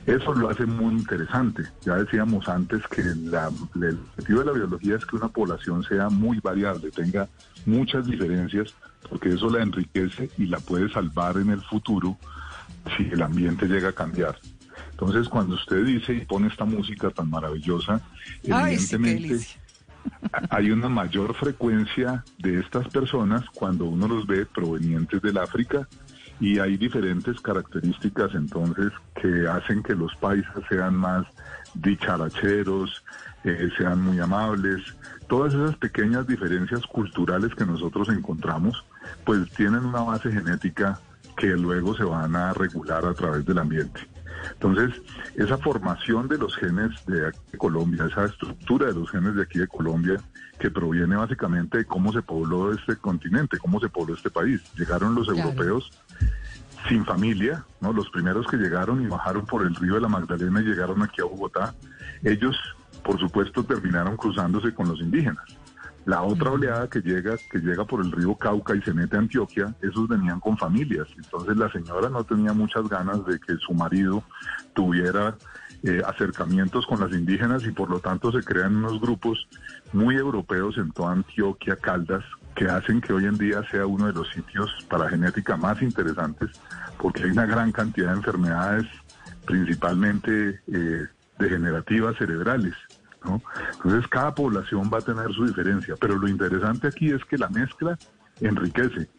Eso 0.06 0.34
lo 0.34 0.50
hace 0.50 0.66
muy 0.66 0.96
interesante. 0.96 1.64
Ya 1.82 1.96
decíamos 1.96 2.48
antes 2.50 2.86
que 2.88 3.02
el 3.02 3.34
objetivo 3.34 4.40
de 4.40 4.46
la 4.46 4.52
biología 4.52 4.96
es 4.96 5.06
que 5.06 5.16
una 5.16 5.30
población 5.30 5.84
sea 5.84 6.10
muy 6.10 6.40
variable, 6.40 6.92
tenga 6.92 7.30
muchas 7.66 8.06
diferencias, 8.06 8.74
porque 9.10 9.30
eso 9.30 9.50
la 9.50 9.64
enriquece 9.64 10.30
y 10.38 10.48
la 10.48 10.60
puede 10.60 10.92
salvar 10.92 11.38
en 11.38 11.52
el 11.52 11.62
futuro 11.62 12.18
si 12.98 13.04
el 13.04 13.22
ambiente 13.22 13.66
llega 13.68 13.90
a 13.90 13.94
cambiar. 13.94 14.38
Entonces, 14.92 15.28
cuando 15.30 15.56
usted 15.56 15.86
dice 15.86 16.14
y 16.14 16.26
pone 16.26 16.48
esta 16.48 16.66
música 16.66 17.10
tan 17.10 17.30
maravillosa, 17.30 18.02
evidentemente 18.44 19.40
hay 20.50 20.72
una 20.72 20.90
mayor 20.90 21.34
frecuencia 21.34 22.24
de 22.40 22.60
estas 22.60 22.88
personas 22.90 23.44
cuando 23.54 23.86
uno 23.86 24.08
los 24.08 24.28
ve 24.28 24.46
provenientes 24.46 25.22
del 25.22 25.38
África 25.38 25.88
y 26.40 26.60
hay 26.60 26.78
diferentes 26.78 27.40
características 27.42 28.34
entonces 28.36 28.92
que 29.22 29.48
hacen 29.48 29.84
que 29.84 29.96
los 29.96 30.16
paisas 30.16 30.64
sean 30.70 30.96
más 30.96 31.26
dicharacheros, 31.76 33.04
eh, 33.44 33.70
sean 33.78 34.02
muy 34.02 34.20
amables. 34.20 34.82
Todas 35.28 35.54
esas 35.54 35.76
pequeñas 35.78 36.28
diferencias 36.28 36.86
culturales 36.88 37.54
que 37.56 37.66
nosotros 37.66 38.10
encontramos, 38.10 38.84
pues 39.26 39.50
tienen 39.52 39.86
una 39.86 40.02
base 40.02 40.32
genética 40.32 41.00
que 41.38 41.48
luego 41.48 41.96
se 41.96 42.04
van 42.04 42.36
a 42.36 42.54
regular 42.54 43.06
a 43.06 43.14
través 43.14 43.46
del 43.46 43.58
ambiente. 43.58 44.02
Entonces, 44.52 45.02
esa 45.36 45.58
formación 45.58 46.28
de 46.28 46.38
los 46.38 46.56
genes 46.56 46.92
de, 47.06 47.32
Colombia, 47.58 48.06
esa 48.06 48.26
estructura 48.26 48.88
de 48.88 48.94
los 48.94 49.10
genes 49.10 49.36
de 49.36 49.44
aquí 49.44 49.60
de 49.60 49.68
Colombia, 49.68 50.18
que 50.60 50.70
proviene 50.70 51.16
básicamente 51.16 51.80
de 51.80 51.86
cómo 51.86 52.12
se 52.14 52.22
pobló 52.22 52.74
este 52.74 52.96
continente, 52.98 53.58
cómo 53.58 53.80
se 53.80 53.90
pobló 53.90 54.14
este 54.14 54.30
país. 54.30 54.62
Llegaron 54.76 55.16
los 55.16 55.28
europeos 55.28 55.92
sin 56.88 57.06
familia, 57.06 57.64
¿no? 57.82 57.94
Los 57.94 58.10
primeros 58.10 58.46
que 58.48 58.58
llegaron 58.58 59.02
y 59.02 59.08
bajaron 59.08 59.46
por 59.46 59.66
el 59.66 59.76
río 59.76 59.96
de 59.96 60.02
la 60.02 60.08
Magdalena 60.10 60.62
y 60.62 60.66
llegaron 60.66 61.02
aquí 61.02 61.22
a 61.22 61.26
Bogotá, 61.26 61.74
ellos, 62.24 62.56
por 63.04 63.20
supuesto, 63.20 63.64
terminaron 63.64 64.18
cruzándose 64.18 64.74
con 64.74 64.88
los 64.88 65.00
indígenas. 65.00 65.46
La 66.06 66.22
otra 66.22 66.52
oleada 66.52 66.90
que 66.90 67.00
llega, 67.02 67.38
que 67.50 67.60
llega 67.60 67.86
por 67.86 68.02
el 68.02 68.12
río 68.12 68.36
Cauca 68.36 68.76
y 68.76 68.82
se 68.82 68.94
mete 68.94 69.16
a 69.16 69.20
Antioquia, 69.20 69.74
esos 69.82 70.08
venían 70.08 70.40
con 70.40 70.58
familias. 70.58 71.08
Entonces 71.16 71.56
la 71.56 71.72
señora 71.72 72.10
no 72.10 72.24
tenía 72.24 72.52
muchas 72.54 72.90
ganas 72.90 73.26
de 73.26 73.40
que 73.40 73.56
su 73.58 73.74
marido 73.74 74.24
tuviera 74.74 75.36
eh, 75.84 76.02
acercamientos 76.06 76.86
con 76.88 77.00
las 77.00 77.12
indígenas 77.12 77.64
y 77.66 77.72
por 77.72 77.90
lo 77.90 78.00
tanto 78.00 78.32
se 78.32 78.44
crean 78.44 78.76
unos 78.76 79.00
grupos 79.02 79.48
muy 79.92 80.16
europeos 80.16 80.78
en 80.78 80.92
toda 80.92 81.14
Antioquia, 81.14 81.76
Caldas, 81.76 82.24
que 82.56 82.66
hacen 82.66 83.02
que 83.02 83.14
hoy 83.14 83.26
en 83.26 83.38
día 83.38 83.64
sea 83.70 83.86
uno 83.86 84.08
de 84.08 84.14
los 84.14 84.30
sitios 84.30 84.70
para 84.90 85.10
genética 85.10 85.58
más 85.58 85.82
interesantes, 85.82 86.52
porque 86.98 87.24
hay 87.24 87.32
una 87.32 87.46
gran 87.46 87.72
cantidad 87.72 88.12
de 88.12 88.18
enfermedades, 88.18 88.86
principalmente 89.46 90.62
eh, 90.72 91.06
degenerativas 91.40 92.18
cerebrales. 92.18 92.76
Entonces 93.26 94.08
cada 94.08 94.34
población 94.34 94.90
va 94.94 95.00
a 95.00 95.02
tener 95.02 95.32
su 95.34 95.46
diferencia, 95.46 95.96
pero 96.00 96.18
lo 96.18 96.28
interesante 96.28 96.88
aquí 96.88 97.12
es 97.12 97.24
que 97.26 97.38
la 97.38 97.50
mezcla 97.50 97.98
enriquece. 98.42 99.10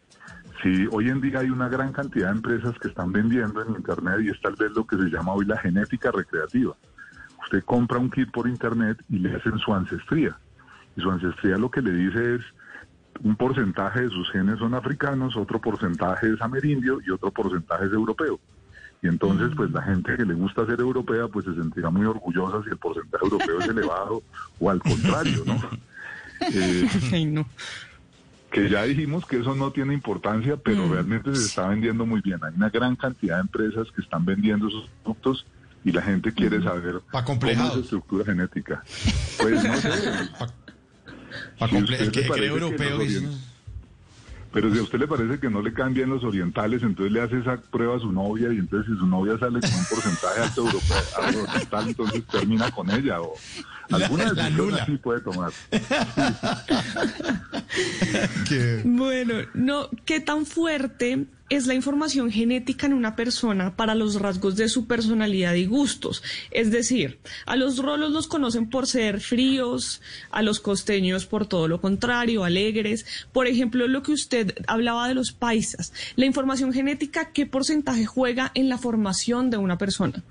Si 0.62 0.86
hoy 0.92 1.10
en 1.10 1.20
día 1.20 1.40
hay 1.40 1.50
una 1.50 1.68
gran 1.68 1.92
cantidad 1.92 2.28
de 2.28 2.36
empresas 2.36 2.78
que 2.78 2.88
están 2.88 3.12
vendiendo 3.12 3.62
en 3.62 3.74
Internet 3.74 4.20
y 4.22 4.30
es 4.30 4.40
tal 4.40 4.54
vez 4.56 4.72
lo 4.72 4.86
que 4.86 4.96
se 4.96 5.10
llama 5.10 5.32
hoy 5.32 5.44
la 5.44 5.58
genética 5.58 6.10
recreativa. 6.10 6.74
Usted 7.42 7.62
compra 7.64 7.98
un 7.98 8.10
kit 8.10 8.30
por 8.30 8.48
Internet 8.48 9.02
y 9.08 9.18
le 9.18 9.36
hacen 9.36 9.58
su 9.58 9.74
ancestría. 9.74 10.38
Y 10.96 11.00
su 11.00 11.10
ancestría 11.10 11.58
lo 11.58 11.70
que 11.70 11.82
le 11.82 11.92
dice 11.92 12.36
es 12.36 12.42
un 13.22 13.36
porcentaje 13.36 14.02
de 14.02 14.10
sus 14.10 14.30
genes 14.30 14.58
son 14.58 14.74
africanos, 14.74 15.36
otro 15.36 15.60
porcentaje 15.60 16.32
es 16.32 16.40
amerindio 16.40 16.98
y 17.06 17.10
otro 17.10 17.30
porcentaje 17.30 17.86
es 17.86 17.92
europeo. 17.92 18.40
Y 19.04 19.08
entonces, 19.08 19.50
pues 19.54 19.70
la 19.70 19.82
gente 19.82 20.16
que 20.16 20.24
le 20.24 20.32
gusta 20.32 20.64
ser 20.64 20.80
europea, 20.80 21.28
pues 21.28 21.44
se 21.44 21.54
sentirá 21.54 21.90
muy 21.90 22.06
orgullosa 22.06 22.62
si 22.64 22.70
el 22.70 22.78
porcentaje 22.78 23.22
europeo 23.22 23.60
es 23.60 23.68
elevado 23.68 24.22
o 24.58 24.70
al 24.70 24.80
contrario, 24.80 25.44
¿no? 25.46 25.60
Eh, 26.52 27.26
no 27.26 27.46
que 28.50 28.68
ya 28.68 28.82
dijimos 28.84 29.24
que 29.24 29.38
eso 29.38 29.54
no 29.54 29.70
tiene 29.70 29.94
importancia, 29.94 30.56
pero 30.56 30.86
mm. 30.86 30.92
realmente 30.92 31.34
se 31.34 31.46
está 31.46 31.68
vendiendo 31.68 32.04
muy 32.06 32.20
bien. 32.20 32.38
Hay 32.44 32.54
una 32.54 32.70
gran 32.70 32.96
cantidad 32.96 33.36
de 33.36 33.42
empresas 33.42 33.88
que 33.94 34.02
están 34.02 34.24
vendiendo 34.24 34.68
esos 34.68 34.88
productos 35.02 35.46
y 35.84 35.92
la 35.92 36.02
gente 36.02 36.32
quiere 36.32 36.62
saber 36.62 37.00
cómo 37.24 37.46
es 37.46 37.72
su 37.72 37.80
estructura 37.80 38.24
genética. 38.24 38.82
Pues 39.38 39.64
no 39.64 39.76
sé. 39.76 39.90
el 42.04 42.12
que 42.12 42.28
cree 42.28 42.48
europeo. 42.48 42.98
Pero 44.54 44.72
si 44.72 44.78
a 44.78 44.82
usted 44.84 45.00
le 45.00 45.08
parece 45.08 45.40
que 45.40 45.50
no 45.50 45.60
le 45.60 45.74
cambian 45.74 46.10
los 46.10 46.22
orientales, 46.22 46.80
entonces 46.84 47.12
le 47.12 47.20
hace 47.20 47.40
esa 47.40 47.56
prueba 47.56 47.96
a 47.96 47.98
su 47.98 48.12
novia 48.12 48.52
y 48.52 48.58
entonces 48.58 48.92
si 48.92 48.98
su 49.00 49.04
novia 49.04 49.36
sale 49.36 49.58
con 49.60 49.74
un 49.74 49.84
porcentaje 49.90 50.40
alto 50.40 50.60
europeo, 50.60 50.96
oriental, 51.50 51.88
entonces 51.88 52.22
termina 52.30 52.70
con 52.70 52.88
ella 52.88 53.20
o 53.20 53.34
alguna 53.90 54.32
la, 54.32 54.44
decisión 54.44 54.78
sí 54.86 54.96
puede 54.96 55.20
tomar. 55.20 55.52
Bueno, 58.84 59.34
no, 59.54 59.88
¿qué 60.04 60.20
tan 60.20 60.46
fuerte 60.46 61.26
es 61.50 61.66
la 61.66 61.74
información 61.74 62.30
genética 62.30 62.86
en 62.86 62.94
una 62.94 63.16
persona 63.16 63.76
para 63.76 63.94
los 63.94 64.20
rasgos 64.20 64.56
de 64.56 64.68
su 64.68 64.86
personalidad 64.86 65.54
y 65.54 65.66
gustos. 65.66 66.22
Es 66.50 66.70
decir, 66.70 67.18
a 67.46 67.56
los 67.56 67.78
rolos 67.78 68.10
los 68.10 68.26
conocen 68.26 68.70
por 68.70 68.86
ser 68.86 69.20
fríos, 69.20 70.00
a 70.30 70.42
los 70.42 70.60
costeños 70.60 71.26
por 71.26 71.46
todo 71.46 71.68
lo 71.68 71.80
contrario, 71.80 72.44
alegres. 72.44 73.26
Por 73.32 73.46
ejemplo, 73.46 73.86
lo 73.88 74.02
que 74.02 74.12
usted 74.12 74.54
hablaba 74.66 75.08
de 75.08 75.14
los 75.14 75.32
paisas. 75.32 75.92
La 76.16 76.26
información 76.26 76.72
genética, 76.72 77.30
¿qué 77.32 77.46
porcentaje 77.46 78.06
juega 78.06 78.50
en 78.54 78.68
la 78.68 78.78
formación 78.78 79.50
de 79.50 79.58
una 79.58 79.78
persona? 79.78 80.22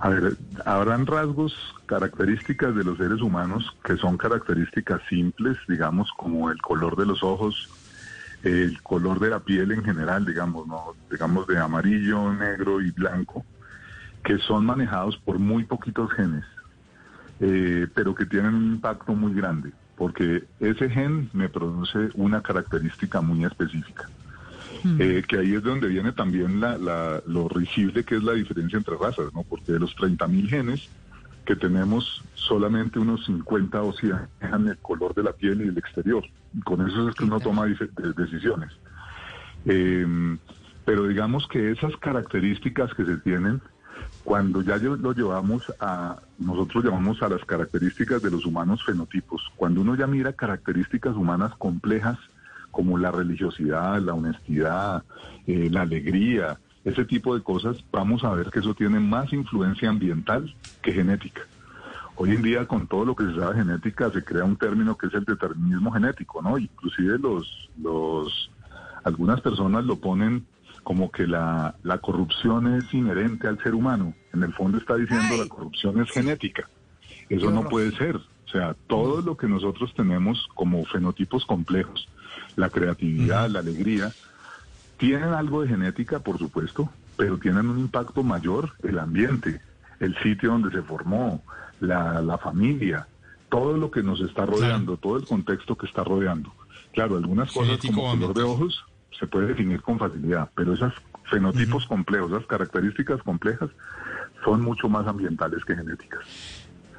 A 0.00 0.08
ver, 0.10 0.36
habrán 0.64 1.06
rasgos, 1.06 1.54
características 1.86 2.74
de 2.74 2.84
los 2.84 2.98
seres 2.98 3.20
humanos 3.22 3.74
que 3.84 3.96
son 3.96 4.16
características 4.18 5.00
simples, 5.08 5.56
digamos, 5.68 6.10
como 6.16 6.50
el 6.50 6.60
color 6.60 6.96
de 6.96 7.06
los 7.06 7.22
ojos, 7.22 7.68
el 8.42 8.80
color 8.82 9.18
de 9.20 9.30
la 9.30 9.40
piel 9.40 9.72
en 9.72 9.84
general, 9.84 10.24
digamos, 10.24 10.66
¿no? 10.66 10.94
digamos 11.10 11.46
de 11.46 11.58
amarillo, 11.58 12.32
negro 12.32 12.80
y 12.80 12.90
blanco, 12.90 13.44
que 14.24 14.38
son 14.38 14.66
manejados 14.66 15.16
por 15.18 15.38
muy 15.38 15.64
poquitos 15.64 16.10
genes, 16.12 16.44
eh, 17.40 17.86
pero 17.94 18.14
que 18.14 18.26
tienen 18.26 18.54
un 18.54 18.66
impacto 18.74 19.14
muy 19.14 19.34
grande, 19.34 19.72
porque 19.96 20.44
ese 20.60 20.88
gen 20.90 21.30
me 21.32 21.48
produce 21.48 22.10
una 22.14 22.42
característica 22.42 23.20
muy 23.20 23.44
específica. 23.44 24.08
Hmm. 24.82 24.96
Eh, 25.00 25.24
que 25.26 25.38
ahí 25.38 25.54
es 25.54 25.62
donde 25.62 25.88
viene 25.88 26.12
también 26.12 26.60
la, 26.60 27.22
lo 27.26 27.48
risible 27.48 28.04
que 28.04 28.16
es 28.16 28.22
la 28.22 28.32
diferencia 28.32 28.76
entre 28.76 28.96
razas, 28.96 29.32
¿no? 29.32 29.42
Porque 29.42 29.72
de 29.72 29.78
los 29.78 29.96
30.000 29.96 30.48
genes 30.48 30.88
que 31.46 31.56
tenemos, 31.56 32.22
solamente 32.34 32.98
unos 32.98 33.24
50 33.24 33.82
o 33.82 33.92
100 33.92 34.12
dejan 34.40 34.68
el 34.68 34.76
color 34.78 35.14
de 35.14 35.22
la 35.22 35.32
piel 35.32 35.62
y 35.62 35.68
el 35.68 35.78
exterior. 35.78 36.24
Con 36.64 36.86
eso 36.86 37.08
es 37.08 37.14
que 37.14 37.24
uno 37.24 37.40
toma 37.40 37.64
decisiones. 37.64 38.72
Em, 39.64 40.38
pero 40.84 41.06
digamos 41.06 41.46
que 41.48 41.70
esas 41.70 41.96
características 41.96 42.92
que 42.94 43.04
se 43.04 43.16
tienen, 43.18 43.62
cuando 44.24 44.60
ya 44.60 44.76
lo 44.76 45.12
llevamos 45.12 45.72
a, 45.80 46.16
nosotros 46.38 46.84
llamamos 46.84 47.22
a 47.22 47.28
las 47.28 47.44
características 47.44 48.22
de 48.22 48.30
los 48.30 48.44
humanos 48.44 48.84
fenotipos, 48.84 49.42
cuando 49.56 49.80
uno 49.80 49.94
ya 49.94 50.06
mira 50.06 50.32
características 50.32 51.16
humanas 51.16 51.54
complejas 51.56 52.18
como 52.70 52.98
la 52.98 53.10
religiosidad, 53.10 54.00
la 54.02 54.12
honestidad, 54.14 55.02
eh, 55.46 55.70
la 55.70 55.82
alegría, 55.82 56.58
ese 56.86 57.04
tipo 57.04 57.34
de 57.34 57.42
cosas, 57.42 57.84
vamos 57.90 58.22
a 58.22 58.32
ver 58.32 58.48
que 58.50 58.60
eso 58.60 58.72
tiene 58.72 59.00
más 59.00 59.32
influencia 59.32 59.90
ambiental 59.90 60.54
que 60.82 60.92
genética. 60.92 61.42
Hoy 62.14 62.30
en 62.30 62.42
día, 62.42 62.64
con 62.66 62.86
todo 62.86 63.04
lo 63.04 63.16
que 63.16 63.24
se 63.24 63.34
sabe 63.34 63.56
de 63.56 63.64
genética, 63.64 64.08
se 64.10 64.22
crea 64.22 64.44
un 64.44 64.56
término 64.56 64.96
que 64.96 65.08
es 65.08 65.14
el 65.14 65.24
determinismo 65.24 65.90
genético, 65.90 66.40
¿no? 66.40 66.56
Inclusive 66.56 67.18
los, 67.18 67.68
los, 67.82 68.50
algunas 69.02 69.40
personas 69.40 69.84
lo 69.84 69.96
ponen 69.96 70.46
como 70.84 71.10
que 71.10 71.26
la, 71.26 71.74
la 71.82 71.98
corrupción 71.98 72.72
es 72.76 72.94
inherente 72.94 73.48
al 73.48 73.60
ser 73.60 73.74
humano. 73.74 74.14
En 74.32 74.44
el 74.44 74.54
fondo 74.54 74.78
está 74.78 74.94
diciendo 74.94 75.36
la 75.36 75.48
corrupción 75.48 76.00
es 76.00 76.08
genética. 76.12 76.68
Eso 77.28 77.50
no 77.50 77.68
puede 77.68 77.90
ser. 77.96 78.14
O 78.14 78.48
sea, 78.48 78.76
todo 78.86 79.22
lo 79.22 79.36
que 79.36 79.48
nosotros 79.48 79.92
tenemos 79.92 80.46
como 80.54 80.84
fenotipos 80.84 81.44
complejos, 81.44 82.08
la 82.54 82.70
creatividad, 82.70 83.50
la 83.50 83.58
alegría, 83.58 84.12
tienen 84.96 85.32
algo 85.32 85.62
de 85.62 85.68
genética, 85.68 86.20
por 86.20 86.38
supuesto, 86.38 86.90
pero 87.16 87.38
tienen 87.38 87.68
un 87.68 87.78
impacto 87.78 88.22
mayor 88.22 88.72
el 88.82 88.98
ambiente, 88.98 89.60
el 90.00 90.16
sitio 90.22 90.50
donde 90.50 90.70
se 90.70 90.82
formó, 90.82 91.42
la, 91.80 92.38
familia, 92.42 93.06
todo 93.48 93.76
lo 93.76 93.90
que 93.90 94.02
nos 94.02 94.20
está 94.20 94.46
rodeando, 94.46 94.96
todo 94.96 95.16
el 95.16 95.24
contexto 95.24 95.76
que 95.76 95.86
está 95.86 96.04
rodeando. 96.04 96.52
Claro, 96.92 97.16
algunas 97.16 97.52
cosas 97.52 97.78
como 97.84 98.10
color 98.10 98.34
de 98.34 98.42
ojos 98.42 98.84
se 99.18 99.26
puede 99.26 99.48
definir 99.48 99.82
con 99.82 99.98
facilidad, 99.98 100.50
pero 100.54 100.74
esos 100.74 100.92
fenotipos 101.30 101.86
complejos, 101.86 102.30
esas 102.32 102.46
características 102.46 103.22
complejas, 103.22 103.70
son 104.44 104.62
mucho 104.62 104.88
más 104.88 105.06
ambientales 105.06 105.64
que 105.64 105.74
genéticas. 105.74 106.20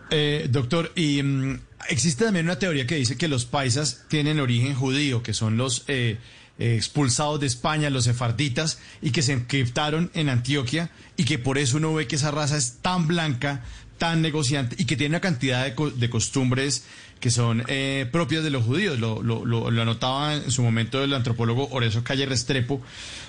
Eh, 0.09 0.47
doctor, 0.49 0.91
y 0.95 1.21
mm, 1.21 1.59
existe 1.89 2.25
también 2.25 2.45
una 2.45 2.57
teoría 2.57 2.87
que 2.87 2.95
dice 2.95 3.17
que 3.17 3.27
los 3.27 3.45
paisas 3.45 4.05
tienen 4.07 4.39
origen 4.39 4.73
judío, 4.73 5.21
que 5.21 5.33
son 5.33 5.57
los 5.57 5.83
eh, 5.87 6.17
expulsados 6.59 7.39
de 7.39 7.47
España, 7.47 7.89
los 7.89 8.05
sefarditas, 8.05 8.79
y 9.01 9.11
que 9.11 9.21
se 9.21 9.33
encriptaron 9.33 10.11
en 10.13 10.29
Antioquia, 10.29 10.89
y 11.15 11.25
que 11.25 11.39
por 11.39 11.57
eso 11.57 11.77
uno 11.77 11.93
ve 11.93 12.07
que 12.07 12.15
esa 12.15 12.31
raza 12.31 12.57
es 12.57 12.77
tan 12.81 13.07
blanca, 13.07 13.63
tan 13.97 14.21
negociante 14.21 14.75
y 14.79 14.85
que 14.85 14.95
tiene 14.95 15.13
una 15.13 15.21
cantidad 15.21 15.65
de, 15.65 16.09
costumbres 16.09 16.85
que 17.19 17.31
son 17.31 17.63
eh, 17.67 18.07
propias 18.11 18.43
de 18.43 18.49
los 18.49 18.63
judíos. 18.63 18.99
Lo, 18.99 19.23
lo, 19.23 19.43
lo, 19.45 19.67
anotaba 19.81 20.35
en 20.35 20.51
su 20.51 20.61
momento 20.61 21.03
el 21.03 21.13
antropólogo 21.13 21.67
Oreso 21.71 22.03
Calle 22.03 22.25
Restrepo. 22.25 22.81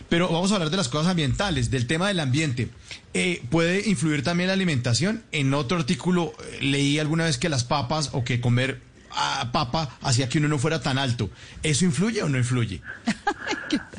Pero 0.08 0.28
vamos 0.28 0.52
a 0.52 0.54
hablar 0.54 0.70
de 0.70 0.76
las 0.76 0.88
cosas 0.88 1.08
ambientales, 1.08 1.70
del 1.70 1.86
tema 1.86 2.08
del 2.08 2.20
ambiente. 2.20 2.68
Eh, 3.14 3.42
¿Puede 3.50 3.88
influir 3.88 4.22
también 4.22 4.48
la 4.48 4.54
alimentación? 4.54 5.22
En 5.32 5.54
otro 5.54 5.78
artículo 5.78 6.32
eh, 6.38 6.58
leí 6.62 6.98
alguna 6.98 7.24
vez 7.24 7.38
que 7.38 7.48
las 7.48 7.64
papas 7.64 8.10
o 8.12 8.24
que 8.24 8.40
comer 8.40 8.80
a 9.18 9.50
papa 9.50 9.90
hacía 10.02 10.28
que 10.28 10.38
uno 10.38 10.48
no 10.48 10.58
fuera 10.58 10.80
tan 10.80 10.98
alto. 10.98 11.30
¿Eso 11.62 11.84
influye 11.84 12.22
o 12.22 12.28
no 12.28 12.38
influye? 12.38 12.80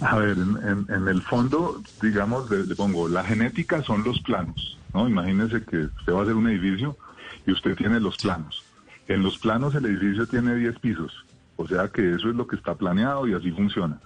A 0.02 0.16
ver, 0.16 0.38
en, 0.38 1.08
el 1.08 1.22
fondo, 1.22 1.82
digamos, 2.02 2.50
le, 2.50 2.76
pongo, 2.76 3.08
la 3.08 3.24
genética 3.24 3.84
son 3.84 4.04
los 4.04 4.20
planos, 4.22 4.78
¿no? 4.94 5.08
Imagínese 5.08 5.64
que 5.64 5.78
usted 5.78 6.14
va 6.14 6.20
a 6.20 6.24
hacer 6.24 6.36
un 6.36 6.48
edificio 6.48 6.98
y 7.46 7.52
usted 7.52 7.76
tiene 7.76 8.00
los 8.00 8.18
planos. 8.18 8.64
En 9.08 9.24
los 9.24 9.38
planos 9.38 9.76
el 9.76 9.86
edificio 9.86 10.28
tiene 10.28 10.56
10 10.56 10.80
pisos, 10.80 11.12
o 11.58 11.68
sea 11.68 11.90
que 11.90 12.16
eso 12.16 12.30
es 12.30 12.36
lo 12.36 12.48
que 12.48 12.56
está 12.56 12.76
planeado 12.76 13.28
y 13.28 13.34
así 13.34 13.52
funciona. 13.52 14.00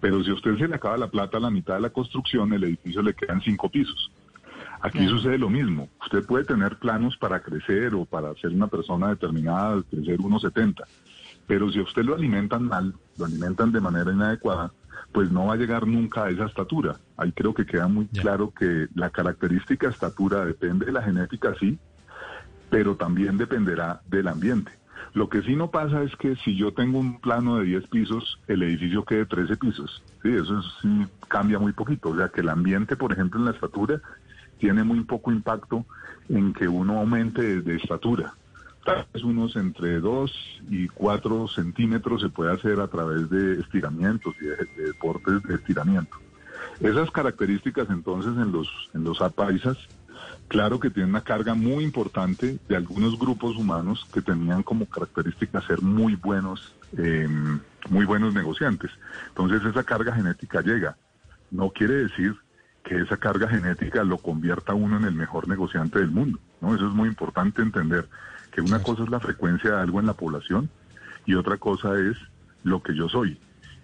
Pero 0.00 0.22
si 0.22 0.30
a 0.30 0.34
usted 0.34 0.58
se 0.58 0.68
le 0.68 0.74
acaba 0.76 0.96
la 0.96 1.08
plata 1.08 1.38
a 1.38 1.40
la 1.40 1.50
mitad 1.50 1.74
de 1.74 1.80
la 1.80 1.90
construcción, 1.90 2.52
el 2.52 2.64
edificio 2.64 3.02
le 3.02 3.14
quedan 3.14 3.40
5 3.40 3.68
pisos. 3.70 4.10
Aquí 4.80 5.06
sucede 5.08 5.38
lo 5.38 5.50
mismo. 5.50 5.88
Usted 6.02 6.24
puede 6.24 6.44
tener 6.44 6.76
planos 6.76 7.16
para 7.16 7.40
crecer 7.40 7.94
o 7.94 8.04
para 8.04 8.34
ser 8.34 8.50
una 8.52 8.68
persona 8.68 9.08
determinada, 9.08 9.82
crecer 9.90 10.18
1,70. 10.18 10.84
Pero 11.46 11.70
si 11.72 11.78
a 11.78 11.82
usted 11.82 12.02
lo 12.02 12.14
alimentan 12.14 12.64
mal, 12.64 12.94
lo 13.16 13.24
alimentan 13.24 13.72
de 13.72 13.80
manera 13.80 14.12
inadecuada, 14.12 14.72
pues 15.12 15.32
no 15.32 15.46
va 15.46 15.54
a 15.54 15.56
llegar 15.56 15.86
nunca 15.86 16.24
a 16.24 16.30
esa 16.30 16.46
estatura. 16.46 16.96
Ahí 17.16 17.32
creo 17.32 17.54
que 17.54 17.66
queda 17.66 17.88
muy 17.88 18.06
claro 18.06 18.52
que 18.56 18.86
la 18.94 19.10
característica 19.10 19.88
estatura 19.88 20.44
depende 20.44 20.86
de 20.86 20.92
la 20.92 21.02
genética, 21.02 21.54
sí, 21.58 21.78
pero 22.70 22.96
también 22.96 23.38
dependerá 23.38 24.02
del 24.08 24.28
ambiente. 24.28 24.72
Lo 25.14 25.28
que 25.28 25.42
sí 25.42 25.56
no 25.56 25.70
pasa 25.70 26.02
es 26.02 26.14
que 26.16 26.36
si 26.36 26.56
yo 26.56 26.72
tengo 26.72 26.98
un 26.98 27.18
plano 27.20 27.56
de 27.56 27.64
10 27.64 27.86
pisos, 27.88 28.38
el 28.46 28.62
edificio 28.62 29.04
quede 29.04 29.24
13 29.24 29.56
pisos. 29.56 30.02
Sí, 30.22 30.28
eso 30.28 30.62
sí 30.82 31.06
cambia 31.28 31.58
muy 31.58 31.72
poquito. 31.72 32.10
O 32.10 32.16
sea, 32.16 32.28
que 32.28 32.42
el 32.42 32.48
ambiente, 32.48 32.94
por 32.94 33.12
ejemplo, 33.12 33.40
en 33.40 33.46
la 33.46 33.52
estatura 33.52 34.00
tiene 34.58 34.84
muy 34.84 35.00
poco 35.04 35.32
impacto 35.32 35.84
en 36.28 36.52
que 36.52 36.68
uno 36.68 36.98
aumente 36.98 37.62
de, 37.62 37.76
estatura. 37.76 38.34
es 39.14 39.22
unos 39.22 39.56
entre 39.56 40.00
2 40.00 40.62
y 40.70 40.88
4 40.88 41.48
centímetros 41.48 42.22
se 42.22 42.28
puede 42.28 42.52
hacer 42.52 42.80
a 42.80 42.88
través 42.88 43.28
de 43.30 43.60
estiramientos 43.60 44.34
y 44.40 44.46
de, 44.46 44.84
deportes 44.86 45.42
de 45.44 45.54
estiramiento. 45.54 46.16
Esas 46.80 47.10
características 47.10 47.88
entonces 47.90 48.32
en 48.32 48.52
los, 48.52 48.68
en 48.94 49.04
los 49.04 49.20
apaisas, 49.20 49.76
claro 50.48 50.78
que 50.78 50.90
tienen 50.90 51.10
una 51.10 51.22
carga 51.22 51.54
muy 51.54 51.84
importante 51.84 52.58
de 52.68 52.76
algunos 52.76 53.18
grupos 53.18 53.56
humanos 53.56 54.06
que 54.12 54.22
tenían 54.22 54.62
como 54.62 54.86
característica 54.86 55.60
ser 55.62 55.82
muy 55.82 56.14
buenos, 56.14 56.74
em, 56.96 57.60
muy 57.90 58.04
buenos 58.04 58.34
negociantes. 58.34 58.90
Entonces 59.28 59.64
esa 59.64 59.82
carga 59.82 60.14
genética 60.14 60.60
llega. 60.60 60.96
No 61.50 61.70
quiere 61.70 61.94
decir 61.94 62.36
que 62.88 62.96
esa 63.02 63.18
carga 63.18 63.48
genética 63.48 64.02
lo 64.02 64.16
convierta 64.16 64.72
uno 64.72 64.96
en 64.96 65.04
el 65.04 65.14
mejor 65.14 65.46
negociante 65.46 65.98
del 65.98 66.10
mundo. 66.10 66.38
¿no? 66.62 66.74
Eso 66.74 66.86
es 66.86 66.94
muy 66.94 67.08
importante 67.08 67.60
entender, 67.60 68.08
que 68.50 68.62
una 68.62 68.82
cosa 68.82 69.02
es 69.02 69.10
la 69.10 69.20
frecuencia 69.20 69.72
de 69.72 69.76
algo 69.82 70.00
en 70.00 70.06
la 70.06 70.14
población 70.14 70.70
y 71.26 71.34
otra 71.34 71.58
cosa 71.58 71.98
es 72.00 72.16
lo 72.64 72.82
que 72.82 72.96
yo 72.96 73.08
soy. 73.10 73.38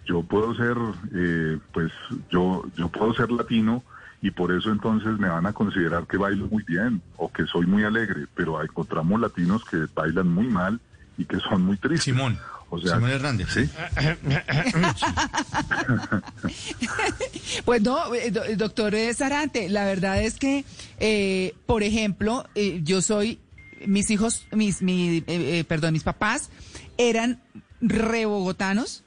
Yo 0.05 0.23
puedo 0.23 0.55
ser, 0.55 0.75
eh, 1.13 1.59
pues, 1.71 1.91
yo, 2.31 2.63
yo 2.75 2.89
puedo 2.89 3.13
ser 3.13 3.31
latino 3.31 3.83
y 4.21 4.31
por 4.31 4.51
eso 4.51 4.71
entonces 4.71 5.19
me 5.19 5.29
van 5.29 5.45
a 5.45 5.53
considerar 5.53 6.07
que 6.07 6.17
bailo 6.17 6.47
muy 6.47 6.63
bien 6.63 7.01
o 7.17 7.31
que 7.31 7.45
soy 7.45 7.67
muy 7.67 7.83
alegre, 7.83 8.25
pero 8.33 8.61
encontramos 8.61 9.21
latinos 9.21 9.63
que 9.65 9.85
bailan 9.93 10.29
muy 10.29 10.47
mal 10.47 10.79
y 11.15 11.25
que 11.25 11.39
son 11.39 11.61
muy 11.61 11.77
tristes. 11.77 12.05
Simón. 12.05 12.39
O 12.69 12.79
sea, 12.79 12.95
Hernández. 12.95 13.47
¿sí? 13.53 13.69
pues 17.65 17.81
no, 17.81 18.13
eh, 18.13 18.31
doctor 18.57 18.95
Sarante, 19.15 19.69
la 19.69 19.85
verdad 19.85 20.21
es 20.21 20.35
que, 20.35 20.65
eh, 20.99 21.53
por 21.65 21.83
ejemplo, 21.83 22.45
eh, 22.55 22.81
yo 22.83 23.01
soy, 23.01 23.39
mis 23.85 24.09
hijos, 24.09 24.45
mis, 24.51 24.81
mi, 24.81 25.21
perdón, 25.67 25.93
mis 25.93 26.03
papás 26.03 26.49
eran 26.97 27.41
re 27.81 28.25
bogotanos. 28.25 29.03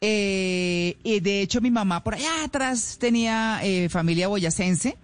y 0.00 1.20
de 1.20 1.42
hecho 1.42 1.60
mi 1.60 1.70
mamá 1.70 2.02
por 2.02 2.14
allá 2.14 2.44
atrás 2.44 2.96
tenía 2.98 3.60
familia 3.88 4.26
boyacense 4.28 4.96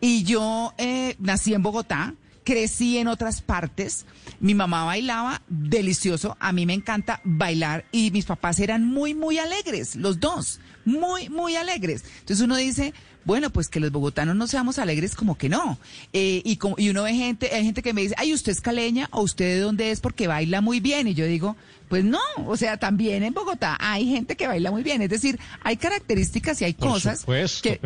y 0.00 0.24
yo 0.24 0.74
nací 1.18 1.54
en 1.54 1.62
Bogotá, 1.62 2.14
crecí 2.44 2.98
en 2.98 3.08
otras 3.08 3.42
partes. 3.42 4.06
Mi 4.40 4.54
mamá 4.54 4.84
bailaba 4.84 5.42
delicioso, 5.48 6.36
a 6.40 6.52
mí 6.52 6.66
me 6.66 6.74
encanta 6.74 7.20
bailar 7.24 7.84
y 7.92 8.10
mis 8.10 8.24
papás 8.24 8.60
eran 8.60 8.86
muy, 8.86 9.14
muy 9.14 9.38
alegres, 9.38 9.96
los 9.96 10.20
dos, 10.20 10.60
muy, 10.84 11.28
muy 11.28 11.56
alegres. 11.56 12.04
Entonces 12.20 12.44
uno 12.44 12.56
dice, 12.56 12.92
bueno, 13.24 13.50
pues 13.50 13.68
que 13.68 13.80
los 13.80 13.92
bogotanos 13.92 14.34
no 14.34 14.46
seamos 14.46 14.78
alegres, 14.78 15.14
como 15.14 15.38
que 15.38 15.48
no. 15.48 15.78
Eh, 16.12 16.42
y, 16.44 16.56
como, 16.56 16.74
y 16.78 16.90
uno 16.90 17.04
ve 17.04 17.14
gente, 17.14 17.54
hay 17.54 17.64
gente 17.64 17.82
que 17.82 17.92
me 17.92 18.02
dice, 18.02 18.14
ay, 18.18 18.34
usted 18.34 18.52
es 18.52 18.60
caleña 18.60 19.08
o 19.12 19.22
usted 19.22 19.44
de 19.56 19.60
dónde 19.60 19.90
es 19.90 20.00
porque 20.00 20.26
baila 20.26 20.60
muy 20.60 20.80
bien. 20.80 21.06
Y 21.06 21.14
yo 21.14 21.24
digo, 21.26 21.56
pues 21.88 22.04
no, 22.04 22.20
o 22.46 22.56
sea, 22.56 22.78
también 22.78 23.22
en 23.22 23.34
Bogotá 23.34 23.76
hay 23.80 24.08
gente 24.08 24.36
que 24.36 24.48
baila 24.48 24.70
muy 24.70 24.82
bien. 24.82 25.02
Es 25.02 25.10
decir, 25.10 25.38
hay 25.62 25.76
características 25.76 26.60
y 26.62 26.64
hay 26.64 26.74
cosas 26.74 27.24
que, 27.62 27.78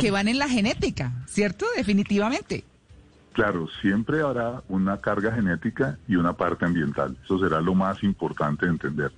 que 0.00 0.10
van 0.10 0.28
en 0.28 0.38
la 0.38 0.48
genética, 0.48 1.12
¿cierto? 1.28 1.66
Definitivamente. 1.76 2.64
Claro, 3.36 3.68
siempre 3.82 4.22
habrá 4.22 4.62
una 4.66 4.96
carga 5.02 5.30
genética 5.30 5.98
y 6.08 6.16
una 6.16 6.32
parte 6.32 6.64
ambiental. 6.64 7.18
Eso 7.22 7.38
será 7.38 7.60
lo 7.60 7.74
más 7.74 8.02
importante 8.02 8.64
de 8.64 8.72
entender. 8.72 9.12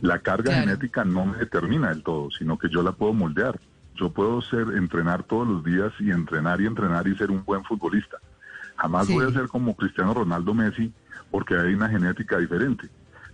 La 0.00 0.18
carga 0.20 0.54
genética 0.54 1.04
no 1.04 1.26
me 1.26 1.36
determina 1.36 1.90
del 1.90 2.02
todo, 2.02 2.30
sino 2.30 2.56
que 2.56 2.70
yo 2.70 2.82
la 2.82 2.92
puedo 2.92 3.12
moldear. 3.12 3.60
Yo 3.96 4.08
puedo 4.08 4.40
ser 4.40 4.68
entrenar 4.78 5.24
todos 5.24 5.46
los 5.46 5.62
días 5.62 5.92
y 5.98 6.10
entrenar 6.10 6.62
y 6.62 6.66
entrenar 6.68 7.06
y 7.06 7.14
ser 7.16 7.30
un 7.30 7.44
buen 7.44 7.62
futbolista. 7.64 8.16
Jamás 8.76 9.08
voy 9.08 9.26
a 9.26 9.30
ser 9.30 9.46
como 9.48 9.76
Cristiano 9.76 10.14
Ronaldo 10.14 10.54
Messi 10.54 10.90
porque 11.30 11.54
hay 11.54 11.74
una 11.74 11.90
genética 11.90 12.38
diferente. 12.38 12.88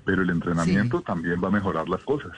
Pero 0.05 0.23
el 0.23 0.31
entrenamiento 0.31 1.03
también 1.03 1.41
va 1.41 1.47
a 1.47 1.53
mejorar 1.53 1.89
las 1.89 2.03
cosas. 2.03 2.33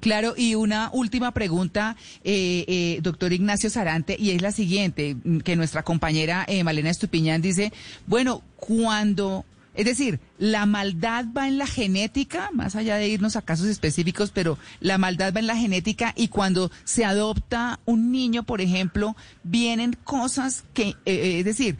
Claro, 0.00 0.34
y 0.36 0.54
una 0.54 0.90
última 0.92 1.32
pregunta, 1.32 1.96
eh, 2.22 2.64
eh, 2.68 3.00
doctor 3.02 3.32
Ignacio 3.32 3.68
Sarante, 3.68 4.16
y 4.18 4.30
es 4.30 4.42
la 4.42 4.52
siguiente, 4.52 5.16
que 5.44 5.56
nuestra 5.56 5.82
compañera 5.82 6.44
eh, 6.46 6.62
Malena 6.62 6.90
Estupiñán 6.90 7.42
dice, 7.42 7.72
bueno, 8.06 8.42
cuando, 8.56 9.44
es 9.74 9.84
decir, 9.84 10.20
la 10.38 10.66
maldad 10.66 11.26
va 11.36 11.48
en 11.48 11.58
la 11.58 11.66
genética, 11.66 12.50
más 12.52 12.76
allá 12.76 12.96
de 12.96 13.08
irnos 13.08 13.34
a 13.34 13.42
casos 13.42 13.66
específicos, 13.66 14.30
pero 14.30 14.56
la 14.80 14.98
maldad 14.98 15.34
va 15.34 15.40
en 15.40 15.48
la 15.48 15.56
genética 15.56 16.12
y 16.16 16.28
cuando 16.28 16.70
se 16.84 17.04
adopta 17.04 17.80
un 17.84 18.12
niño, 18.12 18.44
por 18.44 18.60
ejemplo, 18.60 19.16
vienen 19.42 19.96
cosas 20.04 20.64
que, 20.74 20.94
es 21.04 21.44
decir, 21.44 21.76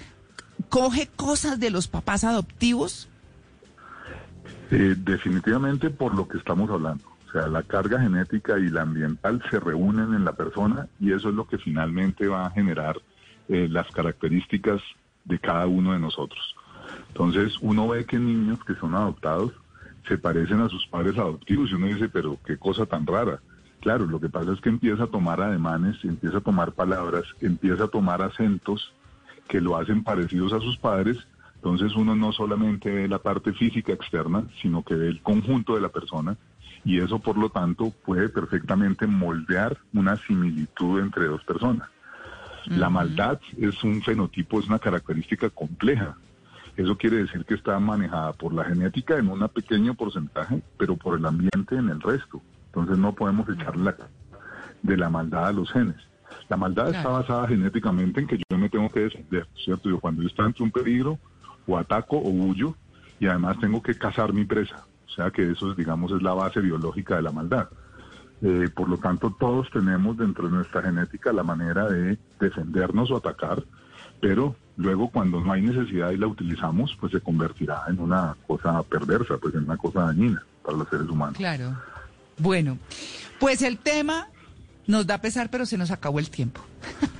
coge 0.68 1.08
cosas 1.14 1.60
de 1.60 1.70
los 1.70 1.86
papás 1.86 2.24
adoptivos. 2.24 3.08
definitivamente 4.70 5.88
por 5.88 6.14
lo 6.14 6.26
que 6.26 6.36
estamos 6.36 6.68
hablando. 6.68 7.17
O 7.28 7.32
sea, 7.32 7.46
la 7.46 7.62
carga 7.62 8.00
genética 8.00 8.58
y 8.58 8.70
la 8.70 8.82
ambiental 8.82 9.42
se 9.50 9.60
reúnen 9.60 10.14
en 10.14 10.24
la 10.24 10.32
persona 10.32 10.88
y 10.98 11.12
eso 11.12 11.28
es 11.28 11.34
lo 11.34 11.46
que 11.46 11.58
finalmente 11.58 12.26
va 12.26 12.46
a 12.46 12.50
generar 12.50 12.96
eh, 13.48 13.68
las 13.70 13.86
características 13.90 14.80
de 15.24 15.38
cada 15.38 15.66
uno 15.66 15.92
de 15.92 15.98
nosotros. 15.98 16.56
Entonces, 17.08 17.58
uno 17.60 17.86
ve 17.88 18.06
que 18.06 18.18
niños 18.18 18.64
que 18.64 18.74
son 18.76 18.94
adoptados 18.94 19.52
se 20.06 20.16
parecen 20.16 20.60
a 20.60 20.70
sus 20.70 20.86
padres 20.86 21.18
adoptivos 21.18 21.70
y 21.70 21.74
uno 21.74 21.86
dice, 21.86 22.08
pero 22.08 22.38
qué 22.46 22.56
cosa 22.56 22.86
tan 22.86 23.06
rara. 23.06 23.40
Claro, 23.80 24.06
lo 24.06 24.18
que 24.18 24.30
pasa 24.30 24.52
es 24.52 24.60
que 24.60 24.70
empieza 24.70 25.04
a 25.04 25.08
tomar 25.08 25.40
ademanes, 25.42 26.02
empieza 26.02 26.38
a 26.38 26.40
tomar 26.40 26.72
palabras, 26.72 27.24
empieza 27.42 27.84
a 27.84 27.88
tomar 27.88 28.22
acentos 28.22 28.92
que 29.48 29.60
lo 29.60 29.76
hacen 29.76 30.02
parecidos 30.02 30.54
a 30.54 30.60
sus 30.60 30.78
padres. 30.78 31.18
Entonces 31.56 31.94
uno 31.94 32.16
no 32.16 32.32
solamente 32.32 32.90
ve 32.90 33.06
la 33.06 33.18
parte 33.18 33.52
física 33.52 33.92
externa, 33.92 34.44
sino 34.62 34.82
que 34.82 34.94
ve 34.94 35.08
el 35.08 35.20
conjunto 35.20 35.74
de 35.74 35.82
la 35.82 35.90
persona 35.90 36.36
y 36.88 37.00
eso 37.00 37.18
por 37.18 37.36
lo 37.36 37.50
tanto 37.50 37.92
puede 38.02 38.30
perfectamente 38.30 39.06
moldear 39.06 39.76
una 39.92 40.16
similitud 40.16 41.00
entre 41.00 41.26
dos 41.26 41.44
personas. 41.44 41.86
La 42.64 42.88
maldad 42.88 43.38
es 43.58 43.84
un 43.84 44.00
fenotipo, 44.00 44.58
es 44.58 44.68
una 44.68 44.78
característica 44.78 45.50
compleja. 45.50 46.16
Eso 46.78 46.96
quiere 46.96 47.18
decir 47.18 47.44
que 47.44 47.52
está 47.52 47.78
manejada 47.78 48.32
por 48.32 48.54
la 48.54 48.64
genética 48.64 49.18
en 49.18 49.28
un 49.28 49.46
pequeño 49.50 49.92
porcentaje, 49.92 50.62
pero 50.78 50.96
por 50.96 51.18
el 51.18 51.26
ambiente 51.26 51.76
en 51.76 51.90
el 51.90 52.00
resto. 52.00 52.40
Entonces 52.68 52.96
no 52.96 53.12
podemos 53.12 53.46
echarle 53.50 53.84
la 53.84 53.96
de 54.80 54.96
la 54.96 55.10
maldad 55.10 55.48
a 55.48 55.52
los 55.52 55.70
genes. 55.70 55.96
La 56.48 56.56
maldad 56.56 56.88
está 56.94 57.10
basada 57.10 57.48
genéticamente 57.48 58.22
en 58.22 58.26
que 58.26 58.38
yo 58.48 58.56
me 58.56 58.70
tengo 58.70 58.88
que 58.88 59.00
defender, 59.00 59.46
¿cierto? 59.62 59.90
Yo 59.90 60.00
cuando 60.00 60.22
yo 60.22 60.28
estoy 60.28 60.46
ante 60.46 60.62
un 60.62 60.70
peligro, 60.70 61.18
o 61.66 61.76
ataco 61.76 62.16
o 62.16 62.30
huyo, 62.30 62.74
y 63.20 63.26
además 63.26 63.58
tengo 63.60 63.82
que 63.82 63.94
cazar 63.94 64.32
mi 64.32 64.46
presa. 64.46 64.87
Sea 65.18 65.32
que 65.32 65.50
eso, 65.50 65.74
digamos, 65.74 66.12
es 66.12 66.22
la 66.22 66.32
base 66.32 66.60
biológica 66.60 67.16
de 67.16 67.22
la 67.22 67.32
maldad. 67.32 67.66
Eh, 68.40 68.68
por 68.72 68.88
lo 68.88 68.98
tanto, 68.98 69.34
todos 69.36 69.68
tenemos 69.68 70.16
dentro 70.16 70.46
de 70.46 70.52
nuestra 70.54 70.80
genética 70.80 71.32
la 71.32 71.42
manera 71.42 71.88
de 71.88 72.16
defendernos 72.38 73.10
o 73.10 73.16
atacar, 73.16 73.64
pero 74.20 74.54
luego 74.76 75.10
cuando 75.10 75.40
no 75.40 75.52
hay 75.52 75.62
necesidad 75.62 76.12
y 76.12 76.18
la 76.18 76.28
utilizamos, 76.28 76.96
pues 77.00 77.10
se 77.10 77.20
convertirá 77.20 77.82
en 77.88 77.98
una 77.98 78.36
cosa 78.46 78.80
perversa, 78.84 79.38
pues 79.38 79.56
en 79.56 79.64
una 79.64 79.76
cosa 79.76 80.02
dañina 80.02 80.40
para 80.62 80.78
los 80.78 80.88
seres 80.88 81.08
humanos. 81.08 81.36
Claro. 81.36 81.76
Bueno, 82.38 82.78
pues 83.40 83.62
el 83.62 83.76
tema 83.78 84.28
nos 84.86 85.04
da 85.04 85.18
pesar, 85.20 85.50
pero 85.50 85.66
se 85.66 85.76
nos 85.76 85.90
acabó 85.90 86.20
el 86.20 86.30
tiempo. 86.30 86.60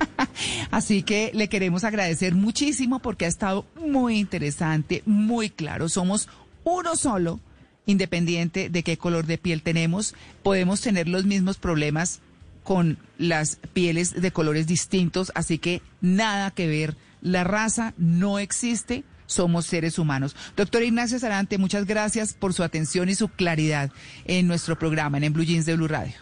Así 0.71 1.03
que 1.03 1.31
le 1.33 1.49
queremos 1.49 1.83
agradecer 1.83 2.33
muchísimo 2.33 2.99
porque 2.99 3.25
ha 3.25 3.27
estado 3.27 3.65
muy 3.75 4.19
interesante, 4.19 5.03
muy 5.05 5.49
claro. 5.49 5.89
Somos 5.89 6.29
uno 6.63 6.95
solo 6.95 7.41
independiente 7.89 8.69
de 8.69 8.83
qué 8.83 8.97
color 8.97 9.25
de 9.25 9.37
piel 9.37 9.63
tenemos, 9.63 10.13
podemos 10.43 10.79
tener 10.81 11.07
los 11.07 11.25
mismos 11.25 11.57
problemas 11.57 12.21
con 12.63 12.97
las 13.17 13.57
pieles 13.73 14.21
de 14.21 14.31
colores 14.31 14.67
distintos, 14.67 15.31
así 15.33 15.57
que 15.57 15.81
nada 16.01 16.51
que 16.51 16.67
ver. 16.67 16.95
La 17.21 17.43
raza 17.43 17.93
no 17.97 18.39
existe, 18.39 19.03
somos 19.25 19.65
seres 19.65 19.97
humanos. 19.97 20.35
Doctor 20.55 20.83
Ignacio 20.83 21.19
Sarante, 21.19 21.57
muchas 21.57 21.85
gracias 21.85 22.33
por 22.33 22.53
su 22.53 22.63
atención 22.63 23.09
y 23.09 23.15
su 23.15 23.27
claridad 23.27 23.91
en 24.25 24.47
nuestro 24.47 24.77
programa, 24.77 25.17
en, 25.17 25.23
en 25.25 25.33
Blue 25.33 25.43
Jeans 25.43 25.65
de 25.65 25.75
Blue 25.75 25.87
Radio. 25.87 26.13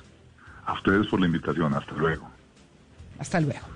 A 0.66 0.74
ustedes 0.74 1.08
por 1.08 1.20
la 1.20 1.28
invitación, 1.28 1.74
hasta 1.74 1.94
luego. 1.94 2.30
Hasta 3.20 3.42
luego. 3.42 3.68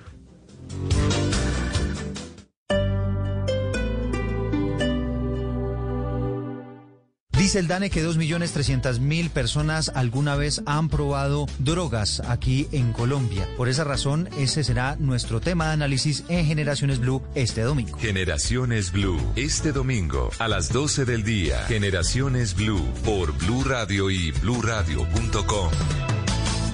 Dice 7.51 7.59
el 7.59 7.67
DANE 7.67 7.89
que 7.89 8.01
2.300.000 8.01 9.29
personas 9.29 9.91
alguna 9.93 10.37
vez 10.37 10.61
han 10.65 10.87
probado 10.87 11.47
drogas 11.59 12.21
aquí 12.21 12.69
en 12.71 12.93
Colombia. 12.93 13.45
Por 13.57 13.67
esa 13.67 13.83
razón, 13.83 14.29
ese 14.37 14.63
será 14.63 14.95
nuestro 14.95 15.41
tema 15.41 15.67
de 15.67 15.73
análisis 15.73 16.23
en 16.29 16.45
Generaciones 16.45 16.99
Blue 16.99 17.21
este 17.35 17.63
domingo. 17.63 17.97
Generaciones 17.97 18.93
Blue, 18.93 19.19
este 19.35 19.73
domingo 19.73 20.29
a 20.39 20.47
las 20.47 20.71
12 20.71 21.03
del 21.03 21.25
día. 21.25 21.65
Generaciones 21.65 22.55
Blue 22.55 22.87
por 23.03 23.37
Blue 23.37 23.65
Radio 23.65 24.09
y 24.09 24.31
bluradio.com. 24.31 25.71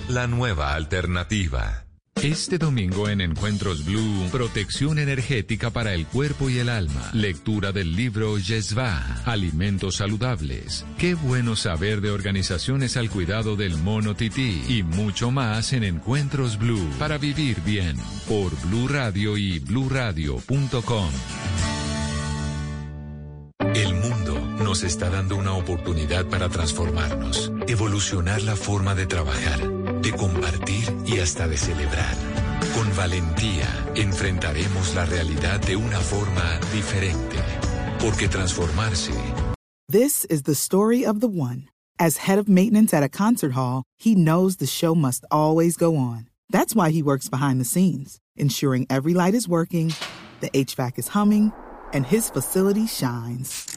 La 0.09 0.27
nueva 0.27 0.75
alternativa. 0.75 1.86
Este 2.23 2.57
domingo 2.57 3.09
en 3.09 3.21
Encuentros 3.21 3.85
Blue, 3.85 4.27
protección 4.31 4.97
energética 4.97 5.69
para 5.69 5.93
el 5.93 6.07
cuerpo 6.07 6.49
y 6.49 6.57
el 6.57 6.67
alma. 6.67 7.11
Lectura 7.13 7.71
del 7.71 7.95
libro 7.95 8.39
Yesva, 8.39 9.21
Alimentos 9.25 9.97
Saludables. 9.97 10.83
Qué 10.97 11.13
bueno 11.13 11.55
saber 11.55 12.01
de 12.01 12.09
organizaciones 12.09 12.97
al 12.97 13.09
cuidado 13.11 13.55
del 13.55 13.77
mono 13.77 14.15
tití 14.15 14.63
y 14.67 14.81
mucho 14.81 15.29
más 15.29 15.73
en 15.73 15.83
Encuentros 15.83 16.57
Blue 16.57 16.89
para 16.97 17.17
vivir 17.19 17.61
bien 17.61 17.95
por 18.27 18.51
Blue 18.67 18.87
Radio 18.87 19.37
y 19.37 19.59
bluradio.com. 19.59 21.09
El 23.75 23.93
mundo 23.93 24.39
nos 24.63 24.83
está 24.83 25.09
dando 25.11 25.35
una 25.35 25.53
oportunidad 25.53 26.25
para 26.25 26.49
transformarnos, 26.49 27.51
evolucionar 27.67 28.41
la 28.41 28.55
forma 28.55 28.95
de 28.95 29.05
trabajar, 29.05 29.59
de 30.01 30.11
compartir 30.11 30.93
y 31.05 31.19
hasta 31.19 31.47
de 31.47 31.57
celebrar. 31.57 32.15
Con 32.73 32.87
valentía 32.95 33.67
enfrentaremos 33.95 34.95
la 34.95 35.05
realidad 35.05 35.59
de 35.61 35.75
una 35.75 35.99
forma 35.99 36.59
diferente, 36.73 37.37
porque 37.99 38.27
transformarse. 38.27 39.13
This 39.89 40.25
is 40.25 40.43
the 40.43 40.55
story 40.55 41.05
of 41.05 41.21
the 41.21 41.29
one. 41.29 41.69
As 41.97 42.17
head 42.17 42.37
of 42.37 42.47
maintenance 42.47 42.93
at 42.93 43.03
a 43.03 43.09
concert 43.09 43.53
hall, 43.53 43.83
he 43.97 44.13
knows 44.13 44.57
the 44.57 44.67
show 44.67 44.93
must 44.93 45.25
always 45.31 45.77
go 45.77 45.95
on. 45.95 46.27
That's 46.49 46.75
why 46.75 46.91
he 46.91 47.01
works 47.01 47.29
behind 47.29 47.59
the 47.59 47.65
scenes, 47.65 48.19
ensuring 48.35 48.85
every 48.89 49.13
light 49.13 49.33
is 49.33 49.47
working, 49.47 49.93
the 50.41 50.49
HVAC 50.51 50.99
is 50.99 51.07
humming, 51.09 51.51
and 51.93 52.05
his 52.05 52.29
facility 52.29 52.85
shines. 52.85 53.76